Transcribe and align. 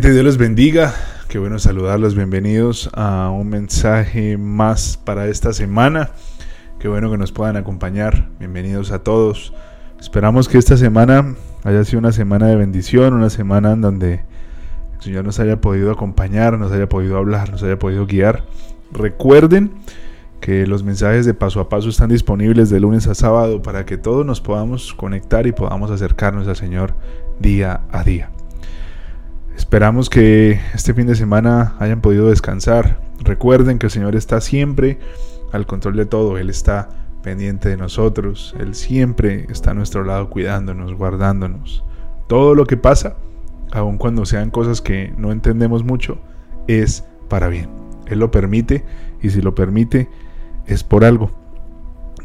Dios 0.00 0.24
les 0.24 0.38
bendiga. 0.38 0.94
Qué 1.28 1.38
bueno 1.38 1.58
saludarlos. 1.58 2.14
Bienvenidos 2.14 2.88
a 2.94 3.28
un 3.28 3.50
mensaje 3.50 4.38
más 4.38 4.96
para 4.96 5.28
esta 5.28 5.52
semana. 5.52 6.12
Qué 6.78 6.88
bueno 6.88 7.10
que 7.10 7.18
nos 7.18 7.30
puedan 7.30 7.58
acompañar. 7.58 8.30
Bienvenidos 8.38 8.90
a 8.90 9.00
todos. 9.00 9.52
Esperamos 10.00 10.48
que 10.48 10.56
esta 10.56 10.78
semana 10.78 11.34
haya 11.62 11.84
sido 11.84 11.98
una 11.98 12.10
semana 12.10 12.46
de 12.46 12.56
bendición, 12.56 13.12
una 13.12 13.28
semana 13.28 13.72
en 13.72 13.82
donde 13.82 14.12
el 14.94 15.02
Señor 15.02 15.26
nos 15.26 15.38
haya 15.40 15.60
podido 15.60 15.92
acompañar, 15.92 16.58
nos 16.58 16.72
haya 16.72 16.88
podido 16.88 17.18
hablar, 17.18 17.50
nos 17.50 17.62
haya 17.62 17.78
podido 17.78 18.06
guiar. 18.06 18.44
Recuerden 18.92 19.72
que 20.40 20.66
los 20.66 20.82
mensajes 20.82 21.26
de 21.26 21.34
paso 21.34 21.60
a 21.60 21.68
paso 21.68 21.90
están 21.90 22.08
disponibles 22.08 22.70
de 22.70 22.80
lunes 22.80 23.06
a 23.08 23.14
sábado 23.14 23.60
para 23.60 23.84
que 23.84 23.98
todos 23.98 24.24
nos 24.24 24.40
podamos 24.40 24.94
conectar 24.94 25.46
y 25.46 25.52
podamos 25.52 25.90
acercarnos 25.90 26.48
al 26.48 26.56
Señor 26.56 26.94
día 27.38 27.82
a 27.92 28.02
día. 28.04 28.31
Esperamos 29.72 30.10
que 30.10 30.60
este 30.74 30.92
fin 30.92 31.06
de 31.06 31.14
semana 31.14 31.76
hayan 31.78 32.02
podido 32.02 32.28
descansar. 32.28 33.00
Recuerden 33.20 33.78
que 33.78 33.86
el 33.86 33.90
Señor 33.90 34.14
está 34.14 34.42
siempre 34.42 34.98
al 35.50 35.64
control 35.64 35.96
de 35.96 36.04
todo. 36.04 36.36
Él 36.36 36.50
está 36.50 36.90
pendiente 37.22 37.70
de 37.70 37.78
nosotros. 37.78 38.54
Él 38.58 38.74
siempre 38.74 39.46
está 39.48 39.70
a 39.70 39.74
nuestro 39.74 40.04
lado 40.04 40.28
cuidándonos, 40.28 40.92
guardándonos. 40.92 41.84
Todo 42.26 42.54
lo 42.54 42.66
que 42.66 42.76
pasa, 42.76 43.16
aun 43.72 43.96
cuando 43.96 44.26
sean 44.26 44.50
cosas 44.50 44.82
que 44.82 45.14
no 45.16 45.32
entendemos 45.32 45.84
mucho, 45.84 46.18
es 46.68 47.06
para 47.30 47.48
bien. 47.48 47.70
Él 48.08 48.18
lo 48.18 48.30
permite 48.30 48.84
y 49.22 49.30
si 49.30 49.40
lo 49.40 49.54
permite 49.54 50.10
es 50.66 50.84
por 50.84 51.02
algo. 51.02 51.30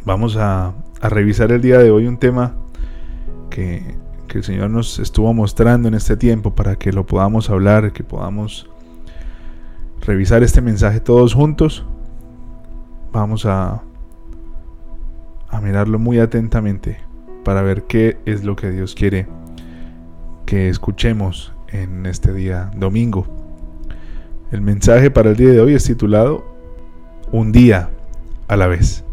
Vamos 0.03 0.35
a, 0.35 0.73
revisar 1.01 1.53
el 1.53 1.61
día 1.61 1.77
de 1.77 1.91
hoy 1.91 2.07
un 2.07 2.17
tema 2.17 2.55
que 3.49 3.95
que 4.27 4.39
el 4.39 4.43
Señor 4.43 4.69
nos 4.69 4.99
estuvo 4.99 5.33
mostrando 5.33 5.87
en 5.87 5.93
este 5.93 6.17
tiempo 6.17 6.53
para 6.53 6.75
que 6.75 6.91
lo 6.91 7.05
podamos 7.05 7.49
hablar, 7.49 7.93
que 7.93 8.03
podamos 8.03 8.69
revisar 10.01 10.43
este 10.43 10.61
mensaje 10.61 10.99
todos 10.99 11.33
juntos. 11.33 11.85
Vamos 13.11 13.45
a, 13.45 13.81
a 15.49 15.61
mirarlo 15.61 15.97
muy 15.97 16.19
atentamente 16.19 16.99
para 17.43 17.61
ver 17.61 17.83
qué 17.83 18.17
es 18.25 18.43
lo 18.43 18.55
que 18.55 18.71
Dios 18.71 18.93
quiere 18.93 19.27
que 20.45 20.69
escuchemos 20.69 21.53
en 21.69 22.05
este 22.05 22.33
día 22.33 22.71
domingo. 22.75 23.25
El 24.51 24.61
mensaje 24.61 25.11
para 25.11 25.31
el 25.31 25.35
día 25.35 25.49
de 25.49 25.59
hoy 25.59 25.73
es 25.73 25.83
titulado 25.83 26.45
Un 27.31 27.51
día 27.51 27.89
a 28.47 28.55
la 28.55 28.67
vez. 28.67 29.03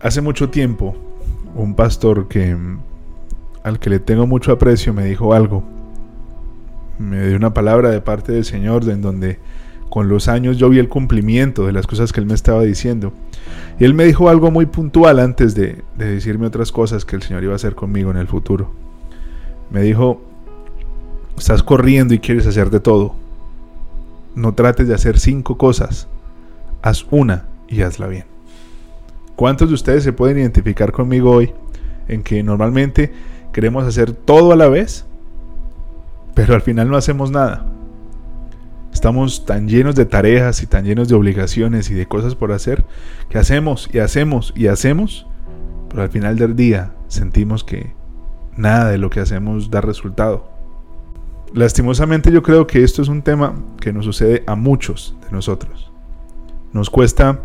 Hace 0.00 0.20
mucho 0.20 0.50
tiempo, 0.50 0.94
un 1.54 1.74
pastor 1.74 2.28
que 2.28 2.56
al 3.62 3.78
que 3.80 3.90
le 3.90 3.98
tengo 3.98 4.26
mucho 4.26 4.52
aprecio 4.52 4.92
me 4.92 5.04
dijo 5.04 5.32
algo. 5.32 5.64
Me 6.98 7.26
dio 7.26 7.36
una 7.36 7.54
palabra 7.54 7.90
de 7.90 8.00
parte 8.00 8.32
del 8.32 8.44
Señor 8.44 8.88
en 8.88 9.00
donde 9.00 9.38
con 9.88 10.08
los 10.08 10.28
años 10.28 10.58
yo 10.58 10.68
vi 10.68 10.78
el 10.78 10.88
cumplimiento 10.88 11.66
de 11.66 11.72
las 11.72 11.86
cosas 11.86 12.12
que 12.12 12.20
él 12.20 12.26
me 12.26 12.34
estaba 12.34 12.62
diciendo. 12.62 13.12
Y 13.78 13.84
él 13.84 13.94
me 13.94 14.04
dijo 14.04 14.28
algo 14.28 14.50
muy 14.50 14.66
puntual 14.66 15.18
antes 15.18 15.54
de, 15.54 15.82
de 15.96 16.06
decirme 16.06 16.46
otras 16.46 16.72
cosas 16.72 17.04
que 17.04 17.16
el 17.16 17.22
Señor 17.22 17.42
iba 17.42 17.54
a 17.54 17.56
hacer 17.56 17.74
conmigo 17.74 18.10
en 18.10 18.18
el 18.18 18.28
futuro. 18.28 18.70
Me 19.70 19.80
dijo, 19.80 20.20
estás 21.38 21.62
corriendo 21.62 22.12
y 22.12 22.18
quieres 22.18 22.46
hacer 22.46 22.68
de 22.68 22.80
todo. 22.80 23.14
No 24.34 24.52
trates 24.52 24.88
de 24.88 24.94
hacer 24.94 25.18
cinco 25.18 25.56
cosas. 25.56 26.06
Haz 26.82 27.06
una 27.10 27.46
y 27.66 27.80
hazla 27.80 28.06
bien. 28.06 28.35
¿Cuántos 29.36 29.68
de 29.68 29.74
ustedes 29.74 30.02
se 30.02 30.14
pueden 30.14 30.38
identificar 30.38 30.92
conmigo 30.92 31.30
hoy 31.30 31.52
en 32.08 32.22
que 32.22 32.42
normalmente 32.42 33.12
queremos 33.52 33.86
hacer 33.86 34.12
todo 34.12 34.52
a 34.52 34.56
la 34.56 34.68
vez, 34.68 35.04
pero 36.34 36.54
al 36.54 36.62
final 36.62 36.90
no 36.90 36.96
hacemos 36.96 37.30
nada? 37.30 37.66
Estamos 38.94 39.44
tan 39.44 39.68
llenos 39.68 39.94
de 39.94 40.06
tareas 40.06 40.62
y 40.62 40.66
tan 40.66 40.86
llenos 40.86 41.08
de 41.08 41.16
obligaciones 41.16 41.90
y 41.90 41.94
de 41.94 42.06
cosas 42.06 42.34
por 42.34 42.50
hacer 42.50 42.86
que 43.28 43.36
hacemos 43.36 43.90
y 43.92 43.98
hacemos 43.98 44.54
y 44.56 44.68
hacemos, 44.68 45.26
pero 45.90 46.02
al 46.02 46.08
final 46.08 46.38
del 46.38 46.56
día 46.56 46.94
sentimos 47.08 47.62
que 47.62 47.92
nada 48.56 48.90
de 48.90 48.96
lo 48.96 49.10
que 49.10 49.20
hacemos 49.20 49.70
da 49.70 49.82
resultado. 49.82 50.48
Lastimosamente 51.52 52.32
yo 52.32 52.42
creo 52.42 52.66
que 52.66 52.82
esto 52.82 53.02
es 53.02 53.08
un 53.08 53.20
tema 53.20 53.54
que 53.82 53.92
nos 53.92 54.06
sucede 54.06 54.44
a 54.46 54.54
muchos 54.54 55.14
de 55.26 55.30
nosotros. 55.30 55.92
Nos 56.72 56.88
cuesta 56.88 57.40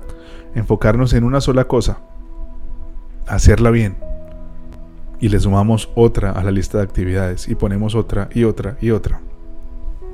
enfocarnos 0.55 1.13
en 1.13 1.23
una 1.23 1.41
sola 1.41 1.65
cosa, 1.65 1.99
hacerla 3.27 3.71
bien. 3.71 3.97
Y 5.19 5.29
le 5.29 5.39
sumamos 5.39 5.89
otra 5.95 6.31
a 6.31 6.43
la 6.43 6.51
lista 6.51 6.79
de 6.79 6.83
actividades 6.83 7.47
y 7.47 7.55
ponemos 7.55 7.95
otra 7.95 8.29
y 8.33 8.43
otra 8.43 8.77
y 8.81 8.91
otra. 8.91 9.21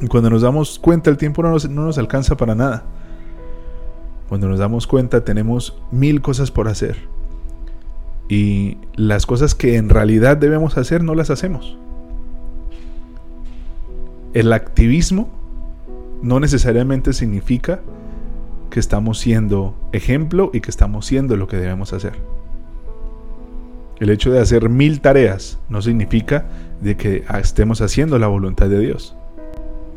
Y 0.01 0.07
cuando 0.07 0.29
nos 0.29 0.41
damos 0.41 0.79
cuenta 0.79 1.09
el 1.09 1.17
tiempo 1.17 1.41
no 1.41 1.51
nos, 1.51 1.69
no 1.69 1.83
nos 1.83 1.97
alcanza 1.97 2.35
para 2.35 2.55
nada. 2.55 2.83
Cuando 4.29 4.49
nos 4.49 4.59
damos 4.59 4.85
cuenta 4.85 5.23
tenemos 5.23 5.81
mil 5.91 6.21
cosas 6.21 6.51
por 6.51 6.67
hacer. 6.67 6.97
Y 8.29 8.77
las 8.95 9.25
cosas 9.25 9.55
que 9.55 9.77
en 9.77 9.89
realidad 9.89 10.35
debemos 10.35 10.77
hacer 10.77 11.03
no 11.03 11.15
las 11.15 11.29
hacemos. 11.29 11.77
El 14.33 14.51
activismo 14.51 15.29
no 16.21 16.39
necesariamente 16.39 17.13
significa 17.13 17.79
que 18.69 18.79
estamos 18.79 19.19
siendo 19.19 19.75
ejemplo 19.91 20.51
y 20.53 20.61
que 20.61 20.69
estamos 20.69 21.05
siendo 21.05 21.35
lo 21.37 21.47
que 21.47 21.57
debemos 21.57 21.93
hacer. 21.93 22.13
El 23.99 24.09
hecho 24.09 24.31
de 24.31 24.39
hacer 24.39 24.69
mil 24.69 25.01
tareas 25.01 25.59
no 25.69 25.81
significa 25.81 26.45
de 26.81 26.95
que 26.95 27.23
estemos 27.41 27.81
haciendo 27.81 28.19
la 28.19 28.27
voluntad 28.27 28.69
de 28.69 28.79
Dios. 28.79 29.15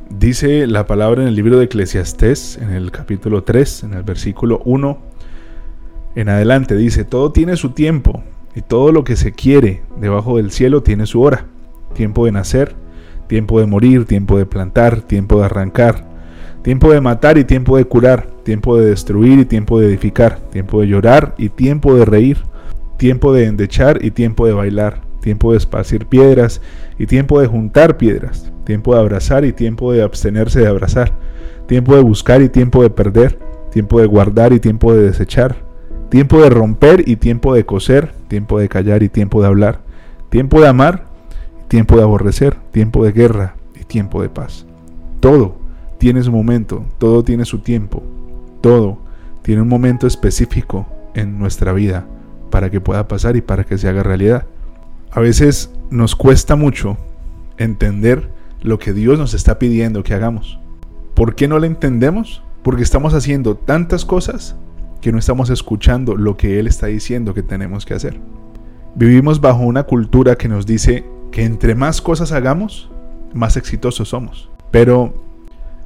Dice 0.09 0.67
la 0.67 0.87
palabra 0.87 1.23
en 1.23 1.29
el 1.29 1.37
libro 1.37 1.59
de 1.59 1.67
Eclesiastés, 1.67 2.59
en 2.61 2.71
el 2.71 2.91
capítulo 2.91 3.45
3, 3.45 3.85
en 3.85 3.95
el 3.95 4.03
versículo 4.03 4.61
1 4.65 5.11
en 6.17 6.29
adelante, 6.29 6.77
dice, 6.77 7.05
todo 7.05 7.31
tiene 7.31 7.57
su 7.57 7.71
tiempo 7.71 8.23
y 8.55 8.63
todo 8.63 8.91
lo 8.91 9.05
que 9.05 9.15
se 9.15 9.33
quiere 9.33 9.83
debajo 10.01 10.39
del 10.39 10.51
cielo 10.51 10.83
tiene 10.83 11.07
su 11.07 11.23
hora. 11.23 11.47
Tiempo 11.95 12.25
de 12.25 12.33
nacer, 12.33 12.75
tiempo 13.29 13.61
de 13.61 13.67
morir, 13.67 14.07
tiempo 14.07 14.37
de 14.37 14.47
plantar, 14.47 15.03
tiempo 15.03 15.39
de 15.39 15.45
arrancar, 15.45 16.05
tiempo 16.63 16.93
de 16.93 17.01
matar 17.01 17.39
y 17.39 17.45
tiempo 17.45 17.77
de 17.77 17.85
curar, 17.85 18.27
tiempo 18.43 18.77
de 18.77 18.87
destruir 18.87 19.39
y 19.39 19.45
tiempo 19.45 19.81
de 19.81 19.89
edificar, 19.89 20.39
tiempo 20.51 20.81
de 20.81 20.89
llorar 20.89 21.35
y 21.39 21.49
tiempo 21.49 21.95
de 21.95 22.05
reír, 22.05 22.39
tiempo 22.97 23.33
de 23.33 23.47
endechar 23.47 24.05
y 24.05 24.11
tiempo 24.11 24.47
de 24.47 24.53
bailar, 24.53 25.01
tiempo 25.21 25.53
de 25.53 25.59
esparcir 25.59 26.07
piedras 26.07 26.61
y 26.99 27.07
tiempo 27.07 27.41
de 27.41 27.47
juntar 27.47 27.97
piedras, 27.97 28.53
tiempo 28.65 28.95
de 28.95 29.01
abrazar 29.01 29.45
y 29.45 29.53
tiempo 29.53 29.93
de 29.93 30.03
abstenerse 30.03 30.61
de 30.61 30.69
abrazar, 30.69 31.13
tiempo 31.67 31.97
de 31.97 32.03
buscar 32.03 32.43
y 32.43 32.49
tiempo 32.49 32.83
de 32.83 32.91
perder, 32.91 33.39
tiempo 33.71 34.01
de 34.01 34.07
guardar 34.07 34.53
y 34.53 34.61
tiempo 34.61 34.93
de 34.93 35.05
desechar, 35.05 35.57
tiempo 36.11 36.43
de 36.43 36.51
romper 36.51 37.09
y 37.09 37.17
tiempo 37.17 37.55
de 37.55 37.65
coser, 37.65 38.13
tiempo 38.29 38.59
de 38.59 38.69
callar 38.69 39.03
y 39.03 39.09
tiempo 39.09 39.41
de 39.41 39.47
hablar, 39.47 39.81
tiempo 40.29 40.61
de 40.61 40.69
amar 40.69 41.05
y 41.65 41.69
tiempo 41.69 41.97
de 41.97 42.03
aborrecer, 42.03 42.57
tiempo 42.73 43.05
de 43.05 43.13
guerra 43.13 43.55
y 43.81 43.85
tiempo 43.85 44.21
de 44.21 44.29
paz. 44.29 44.67
Todo 45.21 45.60
tiene 46.01 46.23
su 46.23 46.33
momento, 46.33 46.87
todo 46.97 47.23
tiene 47.23 47.45
su 47.45 47.59
tiempo, 47.59 48.03
todo 48.63 48.99
tiene 49.43 49.61
un 49.61 49.69
momento 49.69 50.07
específico 50.07 50.87
en 51.13 51.39
nuestra 51.39 51.75
vida 51.75 52.07
para 52.51 52.71
que 52.71 52.81
pueda 52.81 53.07
pasar 53.07 53.37
y 53.37 53.43
para 53.43 53.65
que 53.65 53.77
se 53.77 53.87
haga 53.87 54.03
realidad. 54.03 54.47
A 55.11 55.21
veces 55.21 55.71
nos 55.91 56.17
cuesta 56.17 56.57
mucho 56.57 56.97
entender 57.59 58.31
lo 58.63 58.79
que 58.79 58.95
Dios 58.95 59.19
nos 59.19 59.35
está 59.35 59.59
pidiendo 59.59 60.03
que 60.03 60.15
hagamos. 60.15 60.59
¿Por 61.13 61.35
qué 61.35 61.49
no 61.49 61.59
lo 61.59 61.67
entendemos? 61.67 62.43
Porque 62.63 62.83
estamos 62.83 63.13
haciendo 63.13 63.55
tantas 63.55 64.07
cosas 64.07 64.57
que 65.03 65.13
no 65.13 65.19
estamos 65.19 65.51
escuchando 65.51 66.17
lo 66.17 66.39
que 66.39 66.59
Él 66.59 66.67
está 66.67 66.87
diciendo 66.87 67.35
que 67.35 67.43
tenemos 67.43 67.85
que 67.85 67.93
hacer. 67.93 68.19
Vivimos 68.95 69.43
bajo 69.43 69.65
una 69.65 69.83
cultura 69.83 70.37
que 70.37 70.49
nos 70.49 70.65
dice 70.65 71.05
que 71.31 71.45
entre 71.45 71.75
más 71.75 72.01
cosas 72.01 72.33
hagamos, 72.33 72.91
más 73.35 73.59
exitosos 73.59 74.09
somos. 74.09 74.49
Pero 74.71 75.29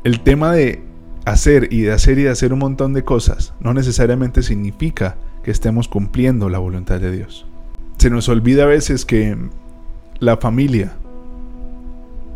el 0.05 0.21
tema 0.21 0.53
de 0.53 0.83
hacer 1.25 1.69
y 1.73 1.81
de 1.81 1.93
hacer 1.93 2.19
y 2.19 2.25
de 2.25 2.31
hacer 2.31 2.53
un 2.53 2.59
montón 2.59 2.93
de 2.93 3.05
cosas 3.05 3.55
no 3.59 3.73
necesariamente 3.73 4.43
significa 4.43 5.17
que 5.43 5.51
estemos 5.51 5.89
cumpliendo 5.89 6.51
la 6.51 6.59
voluntad 6.59 7.01
de 7.01 7.11
Dios. 7.11 7.47
Se 7.99 8.11
nos 8.11 8.29
olvida 8.29 8.65
a 8.65 8.67
veces 8.67 9.07
que 9.07 9.37
la 10.21 10.37
familia 10.37 10.93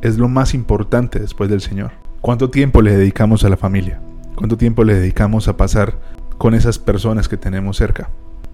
es 0.00 0.16
lo 0.16 0.28
más 0.28 0.54
importante 0.54 1.18
después 1.18 1.50
del 1.50 1.60
Señor. 1.60 1.92
¿Cuánto 2.22 2.50
tiempo 2.50 2.80
le 2.80 2.96
dedicamos 2.96 3.44
a 3.44 3.50
la 3.50 3.56
familia? 3.56 4.00
¿Cuánto 4.34 4.56
tiempo 4.56 4.84
le 4.84 4.94
dedicamos 4.94 5.48
a 5.48 5.56
pasar 5.56 5.98
con 6.38 6.54
esas 6.54 6.78
personas 6.78 7.28
que 7.28 7.36
tenemos 7.36 7.76
cerca? 7.76 8.08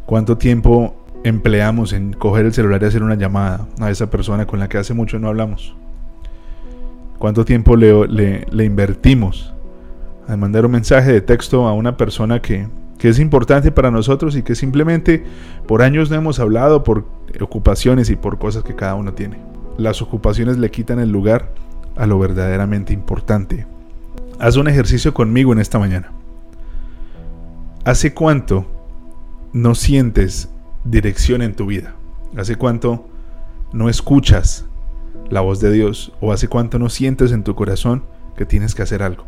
¿Cuánto 0.06 0.38
tiempo 0.38 0.96
empleamos 1.22 1.93
en 1.93 2.14
coger 2.14 2.46
el 2.46 2.52
celular 2.52 2.82
y 2.82 2.87
hacer 2.87 3.02
una 3.02 3.14
llamada 3.14 3.67
a 3.81 3.90
esa 3.90 4.10
persona 4.10 4.46
con 4.46 4.58
la 4.58 4.69
que 4.69 4.78
hace 4.78 4.93
mucho 4.93 5.19
no 5.19 5.28
hablamos? 5.28 5.76
¿Cuánto 7.24 7.46
tiempo 7.46 7.74
le, 7.74 8.44
invertimos 8.52 9.54
a 10.28 10.36
mandar 10.36 10.66
un 10.66 10.72
mensaje 10.72 11.10
de 11.10 11.22
texto 11.22 11.66
a 11.66 11.72
una 11.72 11.96
persona 11.96 12.42
que 12.42 12.68
que 12.98 13.08
es 13.08 13.18
importante 13.18 13.72
para 13.72 13.90
nosotros 13.90 14.36
y 14.36 14.42
que 14.42 14.54
simplemente 14.54 15.24
por 15.66 15.80
años 15.80 16.10
no 16.10 16.16
hemos 16.16 16.38
hablado 16.38 16.84
por 16.84 17.06
ocupaciones 17.40 18.10
y 18.10 18.16
por 18.16 18.38
cosas 18.38 18.62
que 18.62 18.74
cada 18.74 18.94
uno 18.94 19.14
tiene. 19.14 19.38
Las 19.78 20.02
ocupaciones 20.02 20.58
le 20.58 20.70
quitan 20.70 20.98
el 20.98 21.10
lugar 21.12 21.50
a 21.96 22.04
lo 22.04 22.18
verdaderamente 22.18 22.92
importante. 22.92 23.66
Haz 24.38 24.56
un 24.56 24.68
ejercicio 24.68 25.14
conmigo 25.14 25.50
en 25.54 25.60
esta 25.60 25.78
mañana. 25.78 26.12
¿Hace 27.86 28.12
cuánto 28.12 28.66
no 29.54 29.74
sientes 29.74 30.50
dirección 30.84 31.40
en 31.40 31.54
tu 31.54 31.64
vida? 31.64 31.94
¿Hace 32.36 32.56
cuánto 32.56 33.08
no 33.72 33.88
escuchas 33.88 34.66
la 35.30 35.40
voz 35.40 35.60
de 35.60 35.70
Dios? 35.70 36.12
¿O 36.20 36.32
hace 36.32 36.48
cuánto 36.48 36.78
no 36.78 36.88
sientes 36.88 37.32
en 37.32 37.44
tu 37.44 37.54
corazón 37.54 38.04
que 38.36 38.46
tienes 38.46 38.74
que 38.74 38.82
hacer 38.82 39.02
algo? 39.02 39.24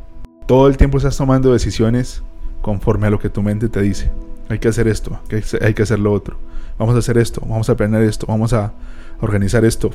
Todo 0.46 0.68
el 0.68 0.76
tiempo 0.76 0.98
estás 0.98 1.16
tomando 1.16 1.52
decisiones 1.52 2.22
conforme 2.62 3.06
a 3.06 3.10
lo 3.10 3.18
que 3.18 3.30
tu 3.30 3.42
mente 3.42 3.68
te 3.68 3.82
dice. 3.82 4.10
Hay 4.48 4.58
que 4.58 4.68
hacer 4.68 4.86
esto, 4.88 5.18
hay 5.60 5.74
que 5.74 5.82
hacer 5.82 5.98
lo 5.98 6.12
otro. 6.12 6.38
Vamos 6.78 6.94
a 6.94 6.98
hacer 6.98 7.18
esto, 7.18 7.40
vamos 7.40 7.68
a 7.70 7.76
planear 7.76 8.02
esto, 8.02 8.26
vamos 8.26 8.52
a 8.52 8.72
organizar 9.20 9.64
esto. 9.64 9.90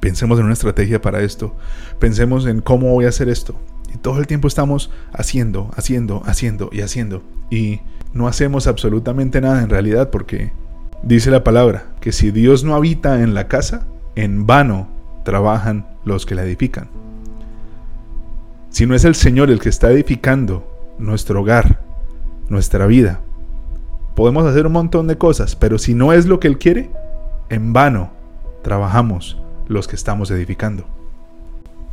Pensemos 0.00 0.38
en 0.38 0.46
una 0.46 0.54
estrategia 0.54 1.00
para 1.00 1.22
esto. 1.22 1.54
Pensemos 1.98 2.46
en 2.46 2.60
cómo 2.60 2.92
voy 2.92 3.04
a 3.04 3.10
hacer 3.10 3.28
esto. 3.28 3.54
Y 3.94 3.98
todo 3.98 4.18
el 4.18 4.26
tiempo 4.26 4.48
estamos 4.48 4.90
haciendo, 5.12 5.70
haciendo, 5.76 6.22
haciendo 6.26 6.68
y 6.72 6.80
haciendo. 6.80 7.22
Y 7.50 7.80
no 8.12 8.26
hacemos 8.26 8.66
absolutamente 8.66 9.40
nada 9.40 9.62
en 9.62 9.70
realidad 9.70 10.10
porque 10.10 10.52
dice 11.02 11.30
la 11.30 11.44
palabra 11.44 11.86
que 12.00 12.12
si 12.12 12.30
Dios 12.30 12.64
no 12.64 12.74
habita 12.74 13.22
en 13.22 13.34
la 13.34 13.46
casa, 13.46 13.86
en 14.16 14.46
vano 14.46 14.88
trabajan 15.24 15.86
los 16.04 16.26
que 16.26 16.34
la 16.34 16.44
edifican. 16.44 16.88
Si 18.70 18.86
no 18.86 18.94
es 18.94 19.04
el 19.04 19.14
Señor 19.14 19.50
el 19.50 19.60
que 19.60 19.68
está 19.68 19.90
edificando 19.90 20.66
nuestro 20.98 21.40
hogar, 21.40 21.80
nuestra 22.48 22.86
vida, 22.86 23.20
podemos 24.14 24.44
hacer 24.46 24.66
un 24.66 24.72
montón 24.72 25.06
de 25.06 25.18
cosas, 25.18 25.56
pero 25.56 25.78
si 25.78 25.94
no 25.94 26.12
es 26.12 26.26
lo 26.26 26.38
que 26.40 26.48
Él 26.48 26.58
quiere, 26.58 26.90
en 27.48 27.72
vano 27.72 28.10
trabajamos 28.62 29.40
los 29.68 29.88
que 29.88 29.96
estamos 29.96 30.30
edificando. 30.30 30.84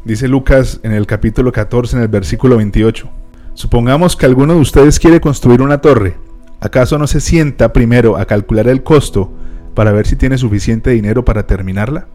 Dice 0.05 0.27
Lucas 0.27 0.79
en 0.83 0.91
el 0.93 1.05
capítulo 1.05 1.51
14, 1.51 1.97
en 1.97 2.01
el 2.01 2.07
versículo 2.07 2.57
28. 2.57 3.09
Supongamos 3.53 4.15
que 4.15 4.25
alguno 4.25 4.55
de 4.55 4.59
ustedes 4.59 4.99
quiere 4.99 5.21
construir 5.21 5.61
una 5.61 5.81
torre. 5.81 6.17
¿Acaso 6.59 6.97
no 6.97 7.05
se 7.05 7.21
sienta 7.21 7.73
primero 7.73 8.17
a 8.17 8.25
calcular 8.25 8.67
el 8.67 8.81
costo 8.81 9.31
para 9.75 9.91
ver 9.91 10.07
si 10.07 10.15
tiene 10.15 10.37
suficiente 10.37 10.91
dinero 10.91 11.23
para 11.23 11.45
terminarla? 11.45 12.07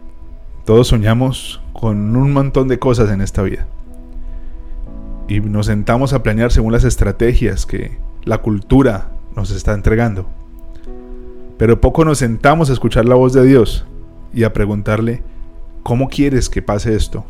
Todos 0.66 0.88
soñamos 0.88 1.60
con 1.72 2.16
un 2.16 2.32
montón 2.32 2.66
de 2.66 2.80
cosas 2.80 3.12
en 3.12 3.20
esta 3.20 3.40
vida. 3.42 3.68
Y 5.28 5.38
nos 5.38 5.66
sentamos 5.66 6.12
a 6.12 6.24
planear 6.24 6.50
según 6.50 6.72
las 6.72 6.82
estrategias 6.82 7.66
que 7.66 7.98
la 8.24 8.38
cultura 8.38 9.12
nos 9.36 9.52
está 9.52 9.74
entregando. 9.74 10.26
Pero 11.56 11.80
poco 11.80 12.04
nos 12.04 12.18
sentamos 12.18 12.68
a 12.68 12.72
escuchar 12.72 13.04
la 13.04 13.14
voz 13.14 13.32
de 13.32 13.44
Dios 13.44 13.86
y 14.34 14.42
a 14.42 14.52
preguntarle, 14.52 15.22
¿cómo 15.84 16.08
quieres 16.08 16.48
que 16.48 16.62
pase 16.62 16.96
esto? 16.96 17.24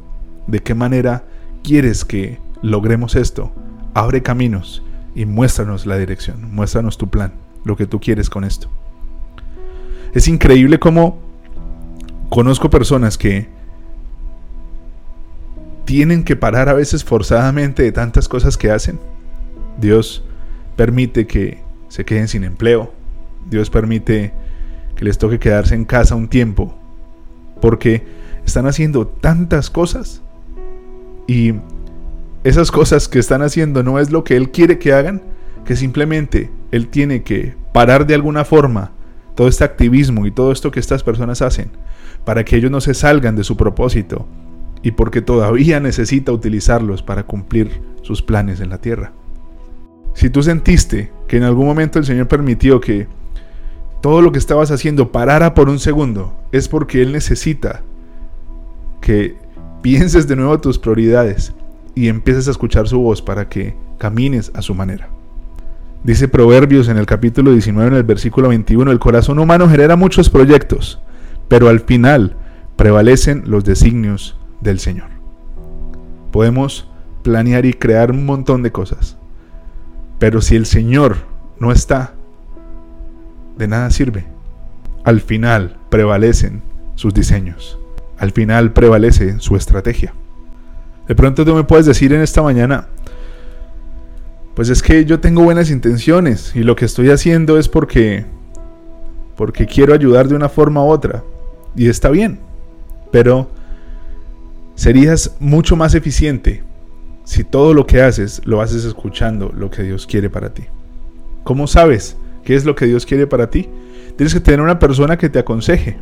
¿De 0.47 0.61
qué 0.61 0.75
manera 0.75 1.25
quieres 1.63 2.07
que 2.07 2.39
logremos 2.63 3.17
esto? 3.17 3.53
Abre 3.93 4.23
caminos 4.23 4.83
y 5.15 5.27
muéstranos 5.27 5.85
la 5.85 5.99
dirección, 5.99 6.55
muéstranos 6.55 6.97
tu 6.97 7.11
plan, 7.11 7.35
lo 7.65 7.77
que 7.77 7.87
tú 7.87 8.01
quieres 8.01 8.31
con 8.31 8.45
esto. 8.45 8.69
Es 10.15 10.27
increíble 10.27 10.79
cómo 10.79 11.26
conozco 12.29 12.71
personas 12.71 13.19
que 13.19 13.49
tienen 15.85 16.25
que 16.25 16.37
parar 16.37 16.69
a 16.69 16.75
veces 16.75 17.05
forzadamente 17.05 17.83
de 17.83 17.93
tantas 17.93 18.29
cosas 18.29 18.57
que 18.57 18.71
hacen. 18.71 18.99
Dios 19.79 20.25
permite 20.75 21.27
que 21.27 21.63
se 21.89 22.05
queden 22.05 22.29
sin 22.29 22.45
empleo. 22.45 22.93
Dios 23.49 23.71
permite 23.71 24.33
que 24.97 25.05
les 25.05 25.19
toque 25.19 25.39
quedarse 25.39 25.75
en 25.75 25.85
casa 25.85 26.17
un 26.17 26.29
tiempo. 26.29 26.75
Porque 27.61 28.05
están 28.45 28.67
haciendo 28.67 29.07
tantas 29.07 29.71
cosas 29.71 30.23
y 31.27 31.55
esas 32.45 32.71
cosas 32.71 33.09
que 33.09 33.19
están 33.19 33.43
haciendo 33.43 33.83
no 33.83 33.99
es 33.99 34.11
lo 34.11 34.25
que 34.25 34.37
Él 34.37 34.51
quiere 34.51 34.79
que 34.79 34.93
hagan, 34.93 35.23
que 35.65 35.77
simplemente 35.77 36.51
Él 36.71 36.89
tiene 36.89 37.23
que 37.23 37.55
parar 37.73 38.07
de 38.07 38.15
alguna 38.15 38.45
forma 38.45 38.93
todo 39.35 39.49
este 39.49 39.65
activismo 39.65 40.27
y 40.27 40.31
todo 40.31 40.53
esto 40.53 40.71
que 40.71 40.81
estas 40.81 41.03
personas 41.03 41.43
hacen 41.43 41.71
para 42.27 42.45
que 42.45 42.57
ellos 42.57 42.73
no 42.73 42.81
se 42.81 42.93
salgan 42.93 43.37
de 43.37 43.45
su 43.45 43.57
propósito 43.57 44.27
y 44.83 44.91
porque 44.91 45.23
todavía 45.23 45.79
necesita 45.79 46.33
utilizarlos 46.33 47.01
para 47.03 47.23
cumplir 47.23 47.81
sus 48.03 48.21
planes 48.21 48.61
en 48.61 48.69
la 48.69 48.79
tierra. 48.79 49.13
Si 50.13 50.29
tú 50.29 50.43
sentiste 50.43 51.13
que 51.29 51.37
en 51.37 51.45
algún 51.45 51.67
momento 51.67 52.01
el 52.01 52.05
Señor 52.05 52.27
permitió 52.27 52.81
que 52.81 53.07
todo 54.01 54.23
lo 54.23 54.33
que 54.33 54.41
estabas 54.41 54.73
haciendo 54.73 55.13
parara 55.13 55.55
por 55.55 55.69
un 55.69 55.79
segundo, 55.79 56.35
es 56.51 56.69
porque 56.69 57.01
Él 57.01 57.13
necesita 57.13 57.83
que 59.01 59.37
pienses 59.81 60.27
de 60.27 60.35
nuevo 60.35 60.59
tus 60.61 60.81
prioridades 60.81 61.55
y 61.95 62.09
empieces 62.09 62.49
a 62.49 62.51
escuchar 62.51 62.89
su 62.89 62.99
voz 62.99 63.23
para 63.23 63.49
que 63.49 63.77
camines 63.99 64.51
a 64.55 64.63
su 64.63 64.75
manera. 64.75 65.11
Dice 66.03 66.27
Proverbios 66.27 66.89
en 66.89 66.97
el 66.97 67.07
capítulo 67.07 67.53
19, 67.53 67.89
en 67.89 67.95
el 67.95 68.03
versículo 68.03 68.49
21, 68.49 68.91
el 68.91 68.99
corazón 68.99 69.39
humano 69.39 69.69
genera 69.69 69.95
muchos 69.95 70.29
proyectos, 70.29 71.01
pero 71.49 71.69
al 71.69 71.81
final 71.81 72.37
prevalecen 72.77 73.45
los 73.47 73.65
designios 73.65 74.39
del 74.61 74.79
Señor. 74.79 75.09
Podemos 76.33 76.89
planear 77.23 77.67
y 77.67 77.73
crear 77.73 78.11
un 78.11 78.25
montón 78.27 78.63
de 78.63 78.73
cosas, 78.73 79.17
pero 80.19 80.41
si 80.41 80.57
el 80.57 80.67
Señor 80.67 81.17
no 81.59 81.73
está, 81.73 82.15
de 83.57 83.69
nada 83.69 83.91
sirve. 83.91 84.27
Al 85.05 85.21
final 85.21 85.77
prevalecen 85.89 86.63
sus 86.95 87.15
diseños 87.15 87.79
al 88.19 88.33
final 88.33 88.73
prevalece 88.73 89.39
su 89.41 89.57
estrategia. 89.57 90.15
De 91.07 91.15
pronto 91.15 91.45
tú 91.45 91.55
me 91.55 91.65
puedes 91.65 91.87
decir 91.87 92.13
en 92.13 92.21
esta 92.21 92.43
mañana, 92.43 92.89
pues 94.55 94.71
es 94.71 94.83
que 94.83 95.05
yo 95.05 95.21
tengo 95.21 95.43
buenas 95.43 95.71
intenciones 95.71 96.57
y 96.57 96.63
lo 96.63 96.75
que 96.77 96.87
estoy 96.87 97.11
haciendo 97.11 97.59
es 97.59 97.69
porque 97.69 98.25
porque 99.37 99.67
quiero 99.67 99.93
ayudar 99.93 100.29
de 100.29 100.35
una 100.35 100.49
forma 100.49 100.83
u 100.83 100.89
otra 100.89 101.23
y 101.77 101.89
está 101.89 102.11
bien. 102.11 102.41
Pero 103.13 103.51
serías 104.75 105.37
mucho 105.41 105.77
más 105.77 105.95
eficiente 105.95 106.63
si 107.25 107.45
todo 107.45 107.75
lo 107.75 107.87
que 107.87 108.03
haces 108.03 108.43
lo 108.45 108.61
haces 108.61 108.85
escuchando 108.85 109.53
lo 109.55 109.71
que 109.71 109.83
Dios 109.83 110.07
quiere 110.07 110.31
para 110.31 110.55
ti. 110.55 110.65
¿Cómo 111.45 111.67
sabes 111.67 112.17
qué 112.45 112.55
es 112.55 112.65
lo 112.65 112.75
que 112.75 112.87
Dios 112.87 113.07
quiere 113.07 113.27
para 113.27 113.51
ti? 113.51 113.69
Tienes 114.17 114.35
que 114.35 114.41
tener 114.41 114.61
una 114.61 114.79
persona 114.79 115.17
que 115.19 115.29
te 115.29 115.39
aconseje. 115.39 115.97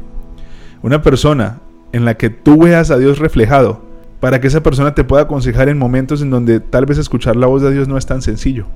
Una 0.82 1.02
persona 1.02 1.60
en 1.92 2.04
la 2.04 2.16
que 2.16 2.30
tú 2.30 2.62
veas 2.62 2.90
a 2.90 2.98
Dios 2.98 3.18
reflejado, 3.18 3.82
para 4.20 4.40
que 4.40 4.48
esa 4.48 4.62
persona 4.62 4.94
te 4.94 5.04
pueda 5.04 5.22
aconsejar 5.22 5.68
en 5.68 5.78
momentos 5.78 6.22
en 6.22 6.30
donde 6.30 6.60
tal 6.60 6.86
vez 6.86 6.98
escuchar 6.98 7.36
la 7.36 7.46
voz 7.46 7.62
de 7.62 7.72
Dios 7.72 7.88
no 7.88 7.98
es 7.98 8.06
tan 8.06 8.22
sencillo. 8.22 8.66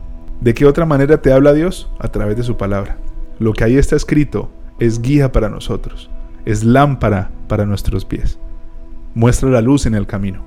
¿De 0.40 0.54
qué 0.54 0.66
otra 0.66 0.86
manera 0.86 1.20
te 1.20 1.32
habla 1.32 1.52
Dios? 1.52 1.90
A 1.98 2.08
través 2.08 2.36
de 2.36 2.42
su 2.42 2.56
palabra. 2.56 2.98
Lo 3.38 3.52
que 3.52 3.64
ahí 3.64 3.76
está 3.76 3.96
escrito 3.96 4.50
es 4.78 5.00
guía 5.00 5.32
para 5.32 5.48
nosotros, 5.48 6.10
es 6.48 6.64
lámpara 6.64 7.30
para 7.46 7.66
nuestros 7.66 8.06
pies. 8.06 8.38
Muestra 9.14 9.50
la 9.50 9.60
luz 9.60 9.84
en 9.84 9.94
el 9.94 10.06
camino. 10.06 10.42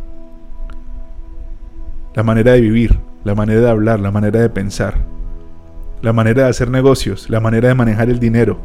La 2.15 2.23
manera 2.23 2.53
de 2.53 2.61
vivir, 2.61 2.97
la 3.23 3.35
manera 3.35 3.61
de 3.61 3.69
hablar, 3.69 3.99
la 3.99 4.09
manera 4.09 4.39
de 4.39 4.49
pensar, 4.49 4.95
la 6.01 6.11
manera 6.11 6.45
de 6.45 6.49
hacer 6.49 6.71
negocios, 6.71 7.29
la 7.29 7.39
manera 7.39 7.67
de 7.67 7.75
manejar 7.75 8.09
el 8.09 8.17
dinero, 8.17 8.57